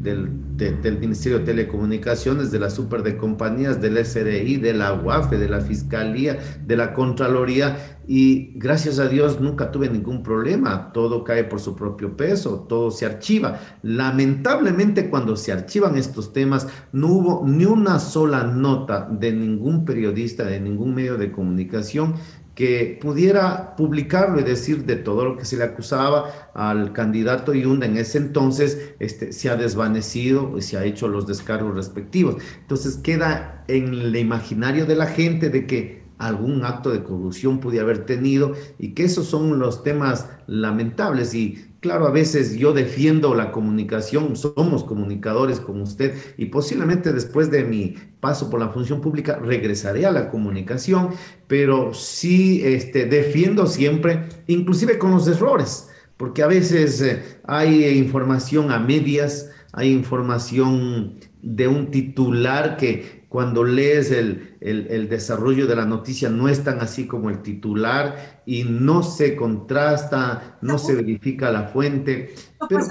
del, 0.00 0.82
del, 0.82 0.98
Ministerio 0.98 1.38
de 1.38 1.44
Telecomunicaciones, 1.44 2.50
de 2.50 2.58
la 2.58 2.70
Super 2.70 3.04
de 3.04 3.16
Compañías, 3.16 3.80
del 3.80 4.04
SRI, 4.04 4.56
de 4.56 4.74
la 4.74 4.94
UAFE, 4.94 5.38
de 5.38 5.48
la 5.48 5.60
Fiscalía, 5.60 6.40
de 6.66 6.76
la 6.76 6.92
Contraloría 6.92 8.00
y 8.06 8.52
gracias 8.56 8.98
a 8.98 9.08
Dios 9.08 9.40
nunca 9.40 9.70
tuve 9.70 9.88
ningún 9.88 10.22
problema, 10.22 10.92
todo 10.92 11.24
cae 11.24 11.44
por 11.44 11.60
su 11.60 11.74
propio 11.74 12.16
peso, 12.16 12.66
todo 12.68 12.90
se 12.90 13.06
archiva. 13.06 13.60
Lamentablemente 13.82 15.10
cuando 15.10 15.36
se 15.36 15.52
archivan 15.52 15.96
estos 15.96 16.32
temas 16.32 16.66
no 16.92 17.08
hubo 17.08 17.42
ni 17.46 17.64
una 17.64 17.98
sola 17.98 18.44
nota 18.44 19.08
de 19.10 19.32
ningún 19.32 19.84
periodista, 19.84 20.44
de 20.44 20.60
ningún 20.60 20.94
medio 20.94 21.16
de 21.16 21.32
comunicación 21.32 22.14
que 22.54 22.98
pudiera 23.00 23.74
publicarlo 23.76 24.38
y 24.38 24.44
decir 24.44 24.84
de 24.84 24.96
todo 24.96 25.24
lo 25.24 25.36
que 25.36 25.44
se 25.44 25.56
le 25.56 25.64
acusaba 25.64 26.50
al 26.54 26.92
candidato 26.92 27.52
Yunda 27.52 27.86
en 27.86 27.96
ese 27.96 28.18
entonces 28.18 28.94
este, 29.00 29.32
se 29.32 29.50
ha 29.50 29.56
desvanecido 29.56 30.56
y 30.56 30.62
se 30.62 30.76
ha 30.76 30.84
hecho 30.84 31.08
los 31.08 31.26
descargos 31.26 31.74
respectivos. 31.74 32.36
Entonces 32.60 32.96
queda 32.96 33.64
en 33.66 33.94
el 33.94 34.16
imaginario 34.16 34.86
de 34.86 34.94
la 34.94 35.06
gente 35.06 35.50
de 35.50 35.66
que 35.66 36.03
algún 36.26 36.64
acto 36.64 36.90
de 36.90 37.02
corrupción 37.02 37.60
pude 37.60 37.80
haber 37.80 38.06
tenido 38.06 38.52
y 38.78 38.94
que 38.94 39.04
esos 39.04 39.26
son 39.26 39.58
los 39.58 39.82
temas 39.82 40.28
lamentables. 40.46 41.34
Y 41.34 41.66
claro, 41.80 42.06
a 42.06 42.10
veces 42.10 42.56
yo 42.56 42.72
defiendo 42.72 43.34
la 43.34 43.52
comunicación, 43.52 44.34
somos 44.36 44.84
comunicadores 44.84 45.60
como 45.60 45.82
usted 45.82 46.14
y 46.38 46.46
posiblemente 46.46 47.12
después 47.12 47.50
de 47.50 47.64
mi 47.64 47.94
paso 48.20 48.48
por 48.48 48.60
la 48.60 48.70
función 48.70 49.00
pública 49.02 49.36
regresaré 49.36 50.06
a 50.06 50.12
la 50.12 50.30
comunicación, 50.30 51.10
pero 51.46 51.92
sí 51.92 52.62
este, 52.64 53.04
defiendo 53.04 53.66
siempre, 53.66 54.28
inclusive 54.46 54.98
con 54.98 55.10
los 55.10 55.28
errores, 55.28 55.90
porque 56.16 56.42
a 56.42 56.46
veces 56.46 57.02
eh, 57.02 57.22
hay 57.44 57.86
información 57.98 58.70
a 58.70 58.78
medias, 58.78 59.50
hay 59.72 59.92
información 59.92 61.16
de 61.42 61.68
un 61.68 61.90
titular 61.90 62.78
que 62.78 63.23
cuando 63.34 63.64
lees 63.64 64.12
el, 64.12 64.56
el, 64.60 65.08
desarrollo 65.08 65.66
de 65.66 65.74
la 65.74 65.84
noticia 65.84 66.28
no 66.28 66.48
es 66.48 66.62
tan 66.62 66.80
así 66.80 67.08
como 67.08 67.30
el 67.30 67.42
titular 67.42 68.40
y 68.46 68.62
no 68.62 69.02
se 69.02 69.34
contrasta, 69.34 70.56
no 70.62 70.78
se 70.78 70.94
verifica 70.94 71.50
la 71.50 71.64
fuente. 71.64 72.32
Pero 72.68 72.86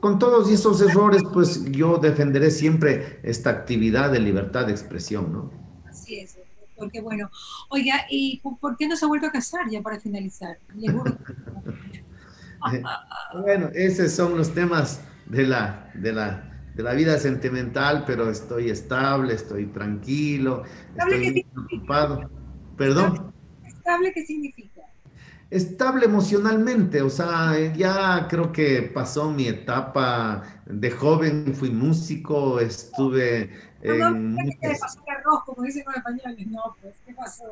con, 0.00 0.20
todos 0.20 0.48
esos 0.52 0.80
errores, 0.82 1.24
pues 1.32 1.64
yo 1.64 1.98
defenderé 1.98 2.52
siempre 2.52 3.18
esta 3.24 3.50
actividad 3.50 4.12
de 4.12 4.20
libertad 4.20 4.66
de 4.66 4.70
expresión, 4.70 5.32
¿no? 5.32 5.50
Así 5.84 6.20
es, 6.20 6.38
porque 6.76 7.00
bueno, 7.00 7.28
oiga, 7.68 8.06
¿y 8.08 8.40
por 8.60 8.76
qué 8.76 8.86
no 8.86 8.94
se 8.94 9.04
ha 9.04 9.08
vuelto 9.08 9.26
a 9.26 9.32
casar 9.32 9.68
ya 9.68 9.82
para 9.82 9.98
finalizar? 9.98 10.58
bueno, 13.42 13.68
esos 13.74 14.12
son 14.12 14.36
los 14.36 14.54
temas 14.54 15.00
de 15.26 15.42
la, 15.42 15.90
de 15.94 16.12
la 16.12 16.51
de 16.74 16.82
la 16.82 16.94
vida 16.94 17.18
sentimental, 17.18 18.04
pero 18.06 18.30
estoy 18.30 18.70
estable, 18.70 19.34
estoy 19.34 19.66
tranquilo, 19.66 20.62
estoy 20.96 21.44
preocupado. 21.52 22.30
¿Perdón? 22.76 23.32
¿Estable 23.64 24.12
qué 24.12 24.24
significa? 24.24 24.82
Estable 25.50 26.06
emocionalmente, 26.06 27.02
o 27.02 27.10
sea, 27.10 27.72
ya 27.74 28.26
creo 28.28 28.52
que 28.52 28.90
pasó 28.94 29.30
mi 29.30 29.48
etapa 29.48 30.42
de 30.64 30.90
joven, 30.90 31.54
fui 31.54 31.70
músico, 31.70 32.58
estuve 32.58 33.50
no, 33.84 34.08
en... 34.08 34.34
No, 34.34 34.38
¿qué 34.62 34.76
pasó 34.80 35.00
el 35.06 35.21
arroz, 35.32 35.44
como 35.44 35.62
dicen 35.62 35.84
los 35.86 35.96
españoles? 35.96 36.46
No, 36.46 36.76
pues, 36.80 36.94
¿qué 37.06 37.14
pasó? 37.14 37.44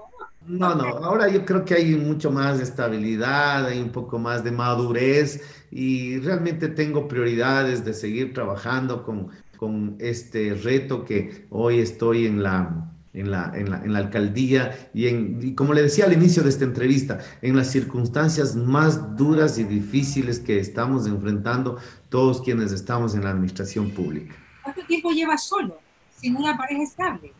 No, 0.46 0.74
no, 0.74 0.84
ahora 0.84 1.28
yo 1.28 1.44
creo 1.44 1.64
que 1.64 1.74
hay 1.74 1.94
mucho 1.96 2.30
más 2.30 2.58
de 2.58 2.64
estabilidad, 2.64 3.66
hay 3.66 3.80
un 3.80 3.90
poco 3.90 4.18
más 4.18 4.44
de 4.44 4.52
madurez 4.52 5.42
y 5.70 6.18
realmente 6.18 6.68
tengo 6.68 7.08
prioridades 7.08 7.84
de 7.84 7.94
seguir 7.94 8.32
trabajando 8.34 9.02
con, 9.02 9.28
con 9.56 9.96
este 9.98 10.54
reto 10.54 11.04
que 11.04 11.46
hoy 11.50 11.80
estoy 11.80 12.26
en 12.26 12.42
la, 12.42 12.90
en 13.12 13.30
la, 13.30 13.52
en 13.54 13.70
la, 13.70 13.84
en 13.84 13.92
la 13.92 13.98
alcaldía 13.98 14.90
y, 14.94 15.08
en, 15.08 15.54
como 15.54 15.74
le 15.74 15.82
decía 15.82 16.06
al 16.06 16.12
inicio 16.12 16.42
de 16.42 16.48
esta 16.48 16.64
entrevista, 16.64 17.18
en 17.42 17.56
las 17.56 17.70
circunstancias 17.70 18.56
más 18.56 19.16
duras 19.16 19.58
y 19.58 19.64
difíciles 19.64 20.40
que 20.40 20.58
estamos 20.58 21.06
enfrentando 21.06 21.78
todos 22.08 22.40
quienes 22.40 22.72
estamos 22.72 23.14
en 23.14 23.24
la 23.24 23.30
administración 23.30 23.90
pública. 23.90 24.34
¿Cuánto 24.62 24.84
tiempo 24.86 25.10
lleva 25.10 25.36
solo? 25.38 25.78
sin 26.20 26.36
una 26.36 26.56
pareja 26.56 26.82
estable. 26.82 27.32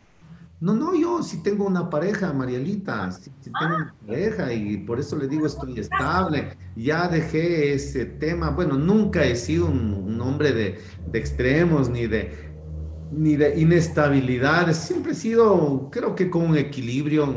No, 0.61 0.75
no, 0.75 0.95
yo 0.95 1.23
sí 1.23 1.43
tengo 1.43 1.65
una 1.65 1.89
pareja, 1.89 2.35
Marielita, 2.35 3.11
sí, 3.13 3.31
tengo 3.43 3.57
una 3.61 3.95
pareja 4.07 4.53
y 4.53 4.77
por 4.77 5.01
eso 5.01 5.17
le 5.17 5.27
digo 5.27 5.47
estoy 5.47 5.81
estable. 5.81 6.55
Ya 6.77 7.09
dejé 7.09 7.73
ese 7.73 8.05
tema, 8.05 8.51
bueno, 8.51 8.77
nunca 8.77 9.25
he 9.25 9.37
sido 9.37 9.67
un, 9.67 10.21
hombre 10.21 10.53
de, 10.53 10.79
extremos 11.15 11.89
ni 11.89 12.07
de, 12.07 12.53
ni 13.11 13.37
de 13.37 13.59
inestabilidad, 13.59 14.71
siempre 14.75 15.13
he 15.13 15.15
sido, 15.15 15.89
creo 15.91 16.15
que 16.15 16.29
con 16.29 16.51
un 16.51 16.59
equilibrio, 16.59 17.35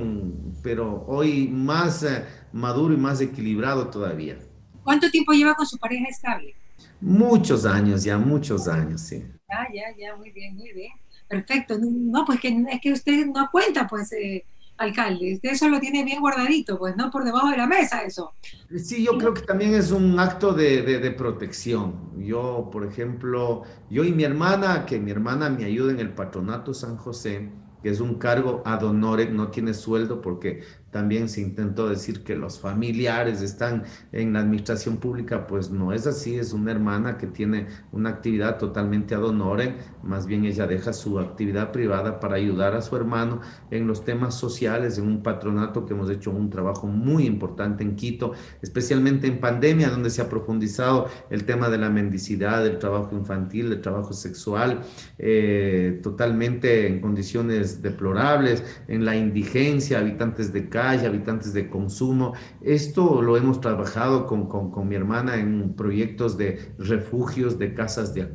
pero 0.61 1.05
hoy 1.07 1.47
más 1.47 2.03
eh, 2.03 2.25
maduro 2.51 2.93
y 2.93 2.97
más 2.97 3.21
equilibrado 3.21 3.87
todavía. 3.87 4.37
¿Cuánto 4.83 5.09
tiempo 5.09 5.31
lleva 5.31 5.55
con 5.55 5.65
su 5.65 5.77
pareja 5.77 6.09
estable? 6.09 6.55
Muchos 6.99 7.65
años, 7.65 8.03
ya 8.03 8.17
muchos 8.17 8.67
años, 8.67 8.99
sí. 8.99 9.23
Ya, 9.47 9.67
ya, 9.73 9.97
ya, 9.97 10.15
muy 10.17 10.31
bien, 10.31 10.55
muy 10.55 10.73
bien. 10.73 10.91
Perfecto. 11.27 11.77
No, 11.79 12.25
pues 12.25 12.39
que, 12.39 12.49
es 12.71 12.81
que 12.81 12.91
usted 12.91 13.25
no 13.27 13.49
cuenta, 13.51 13.87
pues, 13.87 14.11
eh, 14.13 14.45
alcalde. 14.77 15.35
Usted 15.35 15.51
eso 15.51 15.69
lo 15.69 15.79
tiene 15.79 16.03
bien 16.03 16.19
guardadito, 16.19 16.77
pues, 16.77 16.95
no 16.95 17.09
por 17.11 17.23
debajo 17.23 17.49
de 17.49 17.57
la 17.57 17.67
mesa 17.67 18.01
eso. 18.03 18.33
Sí, 18.75 19.03
yo 19.03 19.17
creo 19.17 19.33
que 19.33 19.41
también 19.41 19.73
es 19.73 19.91
un 19.91 20.19
acto 20.19 20.53
de, 20.53 20.81
de, 20.81 21.11
protección. 21.11 22.11
Yo, 22.17 22.69
por 22.71 22.85
ejemplo, 22.85 23.63
yo 23.89 24.03
y 24.03 24.11
mi 24.11 24.23
hermana, 24.23 24.85
que 24.85 24.99
mi 24.99 25.11
hermana 25.11 25.49
me 25.49 25.65
ayuda 25.65 25.91
en 25.91 25.99
el 25.99 26.13
patronato 26.13 26.73
San 26.73 26.97
José, 26.97 27.51
que 27.81 27.89
es 27.89 27.99
un 27.99 28.15
cargo 28.15 28.61
ad 28.65 28.83
honorem, 28.83 29.35
no 29.35 29.49
tiene 29.49 29.73
sueldo 29.73 30.21
porque 30.21 30.61
también 30.93 31.27
se 31.27 31.41
intentó 31.41 31.89
decir 31.89 32.23
que 32.23 32.35
los 32.35 32.59
familiares 32.59 33.41
están 33.41 33.83
en 34.13 34.31
la 34.31 34.39
administración 34.39 34.97
pública, 34.97 35.47
pues 35.47 35.71
no 35.71 35.91
es 35.91 36.07
así, 36.07 36.35
es 36.35 36.53
una 36.53 36.71
hermana 36.71 37.17
que 37.17 37.27
tiene 37.27 37.67
una 37.91 38.09
actividad 38.09 38.57
totalmente 38.57 39.15
ad 39.15 39.23
honorem, 39.25 39.73
más 40.03 40.27
bien 40.27 40.45
ella 40.45 40.67
deja 40.67 40.93
su 40.93 41.19
actividad 41.19 41.71
privada 41.71 42.19
para 42.19 42.35
ayudar 42.35 42.75
a 42.75 42.81
su 42.81 42.95
hermano 42.95 43.41
en 43.71 43.87
los 43.87 44.05
temas 44.05 44.35
sociales, 44.35 44.97
en 44.97 45.07
un 45.07 45.23
patronato 45.23 45.85
que 45.85 45.93
hemos 45.93 46.09
hecho 46.09 46.31
un 46.31 46.49
trabajo 46.49 46.87
muy 46.87 47.25
importante 47.25 47.83
en 47.83 47.95
Quito, 47.95 48.33
especialmente 48.61 49.27
en 49.27 49.39
pandemia, 49.39 49.89
donde 49.89 50.11
se 50.11 50.21
ha 50.21 50.29
profundizado 50.29 51.07
el 51.31 51.43
tema 51.45 51.69
de 51.69 51.79
la 51.79 51.89
mendicidad, 51.89 52.63
del 52.63 52.77
trabajo 52.77 53.15
infantil, 53.15 53.71
del 53.71 53.81
trabajo 53.81 54.13
sexual, 54.13 54.81
eh, 55.17 55.99
totalmente 56.03 56.87
en 56.87 57.01
condiciones 57.01 57.81
deplorables, 57.81 58.63
en 58.87 59.05
la 59.05 59.15
indigencia, 59.15 59.97
habitantes 59.97 60.53
de 60.53 60.69
casa, 60.69 60.82
habitantes 60.83 61.53
de 61.53 61.69
consumo. 61.69 62.33
Esto 62.61 63.21
lo 63.21 63.37
hemos 63.37 63.61
trabajado 63.61 64.27
con, 64.27 64.47
con, 64.47 64.87
mi 64.87 64.95
hermana 64.95 65.37
en 65.37 65.73
proyectos 65.73 66.37
de 66.37 66.73
refugios, 66.77 67.57
de 67.57 67.73
casas 67.73 68.13
de, 68.13 68.25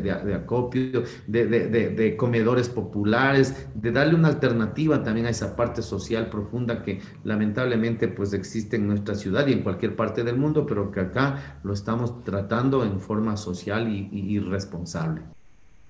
de, 0.00 0.34
acopio, 0.34 1.02
de, 1.26 2.16
comedores 2.18 2.68
populares, 2.68 3.68
de 3.74 3.92
darle 3.92 4.14
una 4.14 4.28
alternativa 4.28 5.02
también 5.02 5.26
a 5.26 5.30
esa 5.30 5.54
parte 5.54 5.82
social 5.82 6.30
profunda 6.30 6.82
que 6.82 7.00
lamentablemente 7.24 8.08
pues 8.08 8.32
existe 8.32 8.76
en 8.76 8.86
nuestra 8.86 9.14
ciudad 9.14 9.46
y 9.46 9.52
en 9.52 9.62
cualquier 9.62 9.96
parte 9.96 10.24
del 10.24 10.36
mundo, 10.36 10.66
pero 10.66 10.90
que 10.90 11.00
acá 11.00 11.58
lo 11.62 11.72
estamos 11.72 12.24
tratando 12.24 12.84
en 12.84 13.00
forma 13.00 13.36
social 13.36 13.88
y 13.88 14.38
responsable 14.38 15.22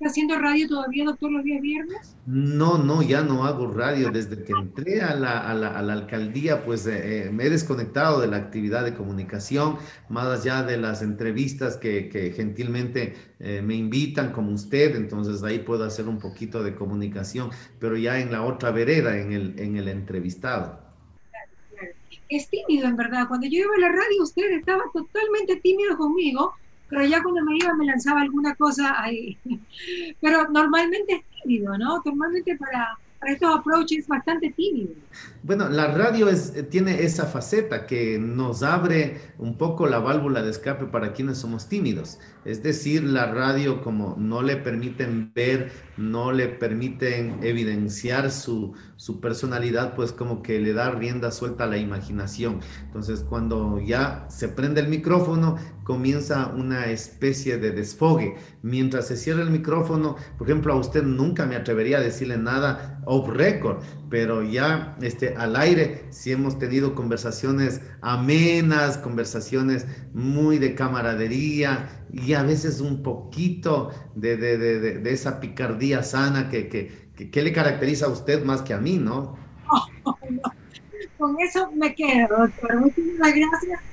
haciendo 0.04 0.38
radio 0.38 0.68
todavía, 0.68 1.04
doctor, 1.04 1.30
los 1.32 1.44
días 1.44 1.60
viernes? 1.60 2.16
No, 2.26 2.78
no, 2.78 3.02
ya 3.02 3.22
no 3.22 3.44
hago 3.44 3.70
radio. 3.72 4.10
Desde 4.10 4.42
que 4.44 4.52
entré 4.52 5.00
a 5.00 5.14
la, 5.14 5.38
a 5.38 5.54
la, 5.54 5.68
a 5.76 5.82
la 5.82 5.92
alcaldía, 5.92 6.64
pues 6.64 6.86
eh, 6.86 7.26
eh, 7.26 7.30
me 7.30 7.44
he 7.44 7.50
desconectado 7.50 8.20
de 8.20 8.28
la 8.28 8.36
actividad 8.36 8.84
de 8.84 8.94
comunicación, 8.94 9.76
más 10.08 10.26
allá 10.26 10.62
de 10.62 10.76
las 10.76 11.02
entrevistas 11.02 11.76
que, 11.76 12.08
que 12.08 12.32
gentilmente 12.32 13.14
eh, 13.40 13.60
me 13.62 13.74
invitan 13.74 14.32
como 14.32 14.52
usted, 14.52 14.94
entonces 14.94 15.42
ahí 15.42 15.58
puedo 15.58 15.84
hacer 15.84 16.08
un 16.08 16.18
poquito 16.18 16.62
de 16.62 16.74
comunicación, 16.74 17.50
pero 17.78 17.96
ya 17.96 18.20
en 18.20 18.30
la 18.32 18.42
otra 18.42 18.70
vereda, 18.70 19.18
en 19.18 19.32
el, 19.32 19.58
en 19.58 19.76
el 19.76 19.88
entrevistado. 19.88 20.80
Es 22.28 22.48
tímido, 22.48 22.88
en 22.88 22.96
verdad. 22.96 23.28
Cuando 23.28 23.46
yo 23.46 23.58
iba 23.58 23.74
a 23.76 23.80
la 23.80 23.88
radio, 23.88 24.22
usted 24.22 24.50
estaba 24.52 24.84
totalmente 24.92 25.56
tímido 25.56 25.98
conmigo 25.98 26.54
pero 26.92 27.06
ya 27.06 27.22
cuando 27.22 27.42
me 27.42 27.56
iba 27.56 27.72
me 27.72 27.86
lanzaba 27.86 28.20
alguna 28.20 28.54
cosa 28.54 29.02
ahí. 29.02 29.38
Pero 30.20 30.46
normalmente 30.50 31.14
es 31.14 31.42
tímido, 31.42 31.78
¿no? 31.78 32.02
Normalmente 32.04 32.54
para, 32.58 32.98
para 33.18 33.32
estos 33.32 33.56
approaches 33.56 34.00
es 34.00 34.08
bastante 34.08 34.50
tímido. 34.50 34.90
Bueno, 35.42 35.70
la 35.70 35.86
radio 35.86 36.28
es, 36.28 36.68
tiene 36.68 37.02
esa 37.02 37.26
faceta 37.26 37.86
que 37.86 38.18
nos 38.18 38.62
abre 38.62 39.20
un 39.38 39.56
poco 39.56 39.86
la 39.86 40.00
válvula 40.00 40.42
de 40.42 40.50
escape 40.50 40.84
para 40.84 41.14
quienes 41.14 41.38
somos 41.38 41.66
tímidos. 41.66 42.18
Es 42.44 42.62
decir, 42.62 43.04
la 43.04 43.26
radio 43.32 43.80
como 43.80 44.14
no 44.18 44.42
le 44.42 44.56
permiten 44.56 45.32
ver, 45.34 45.72
no 45.96 46.30
le 46.30 46.48
permiten 46.48 47.38
evidenciar 47.42 48.30
su, 48.30 48.74
su 48.96 49.20
personalidad, 49.20 49.94
pues 49.94 50.12
como 50.12 50.42
que 50.42 50.60
le 50.60 50.74
da 50.74 50.90
rienda 50.90 51.30
suelta 51.30 51.64
a 51.64 51.68
la 51.68 51.78
imaginación. 51.78 52.60
Entonces, 52.84 53.24
cuando 53.28 53.80
ya 53.80 54.26
se 54.28 54.48
prende 54.48 54.80
el 54.80 54.88
micrófono, 54.88 55.56
comienza 55.84 56.48
una 56.48 56.86
especie 56.86 57.58
de 57.58 57.72
desfogue. 57.72 58.36
Mientras 58.62 59.08
se 59.08 59.16
cierra 59.16 59.42
el 59.42 59.50
micrófono, 59.50 60.16
por 60.38 60.48
ejemplo, 60.48 60.72
a 60.72 60.76
usted 60.76 61.02
nunca 61.02 61.46
me 61.46 61.56
atrevería 61.56 61.98
a 61.98 62.00
decirle 62.00 62.36
nada 62.36 63.00
off 63.04 63.28
record, 63.28 63.82
pero 64.08 64.42
ya 64.42 64.96
este, 65.00 65.34
al 65.36 65.56
aire 65.56 66.06
sí 66.10 66.32
hemos 66.32 66.58
tenido 66.58 66.94
conversaciones 66.94 67.80
amenas, 68.00 68.98
conversaciones 68.98 69.86
muy 70.12 70.58
de 70.58 70.74
camaradería 70.74 72.06
y 72.12 72.34
a 72.34 72.42
veces 72.42 72.80
un 72.80 73.02
poquito 73.02 73.90
de, 74.14 74.36
de, 74.36 74.58
de, 74.58 74.98
de 74.98 75.12
esa 75.12 75.40
picardía 75.40 76.02
sana 76.02 76.48
que, 76.48 76.68
que, 76.68 77.10
que, 77.30 77.42
le 77.42 77.52
caracteriza 77.52 78.06
a 78.06 78.10
usted 78.10 78.44
más 78.44 78.62
que 78.62 78.74
a 78.74 78.78
mí, 78.78 78.98
¿no? 78.98 79.36
Con 81.18 81.36
eso 81.40 81.70
me 81.72 81.94
quedo, 81.94 82.36
doctor. 82.36 82.80
Muchísimas 82.80 83.32
gracias 83.34 83.91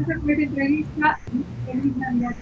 esta 0.00 0.20
fue 0.20 0.36
la 0.36 0.42
entrevista 0.42 1.20
feliz 1.66 1.96
Navidad 1.96 2.36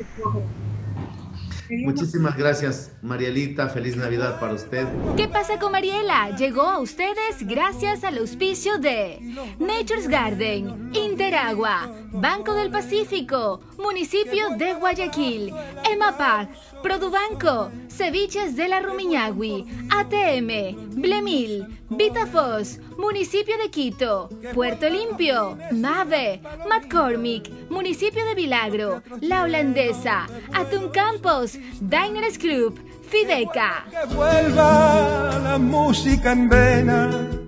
Muchísimas 1.70 2.36
gracias, 2.36 2.92
Marielita. 3.00 3.68
Feliz 3.70 3.96
Navidad 3.96 4.38
para 4.38 4.52
usted. 4.52 4.86
¿Qué 5.16 5.28
pasa 5.28 5.58
con 5.58 5.72
Mariela? 5.72 6.36
Llegó 6.36 6.62
a 6.62 6.78
ustedes 6.78 7.46
gracias 7.46 8.04
al 8.04 8.18
auspicio 8.18 8.78
de 8.78 9.18
Nature's 9.58 10.08
Garden, 10.08 10.90
Interagua, 10.92 11.90
Banco 12.12 12.54
del 12.54 12.70
Pacífico, 12.70 13.60
Municipio 13.78 14.50
de 14.56 14.74
Guayaquil, 14.74 15.52
EMAPAC, 15.90 16.48
Produbanco, 16.82 17.70
Ceviches 17.88 18.56
de 18.56 18.68
la 18.68 18.80
Rumiñahui, 18.80 19.64
ATM, 19.90 21.00
Blemil, 21.00 21.66
Vitafos, 21.90 22.78
Municipio 22.98 23.56
de 23.58 23.70
Quito, 23.70 24.28
Puerto 24.52 24.88
Limpio, 24.88 25.56
Mave, 25.72 26.40
McCormick, 26.68 27.50
Municipio 27.70 28.24
de 28.24 28.34
Milagro, 28.34 29.02
La 29.20 29.42
Holandesa, 29.42 30.26
Atún 30.52 30.90
Campos, 30.90 31.58
Diners 31.80 32.38
Club, 32.38 32.78
Fideca. 33.08 33.86
Que 33.90 34.14
vuelva 34.14 35.38
la 35.42 35.58
música 35.58 36.32
en 36.32 36.48
vena 36.48 37.44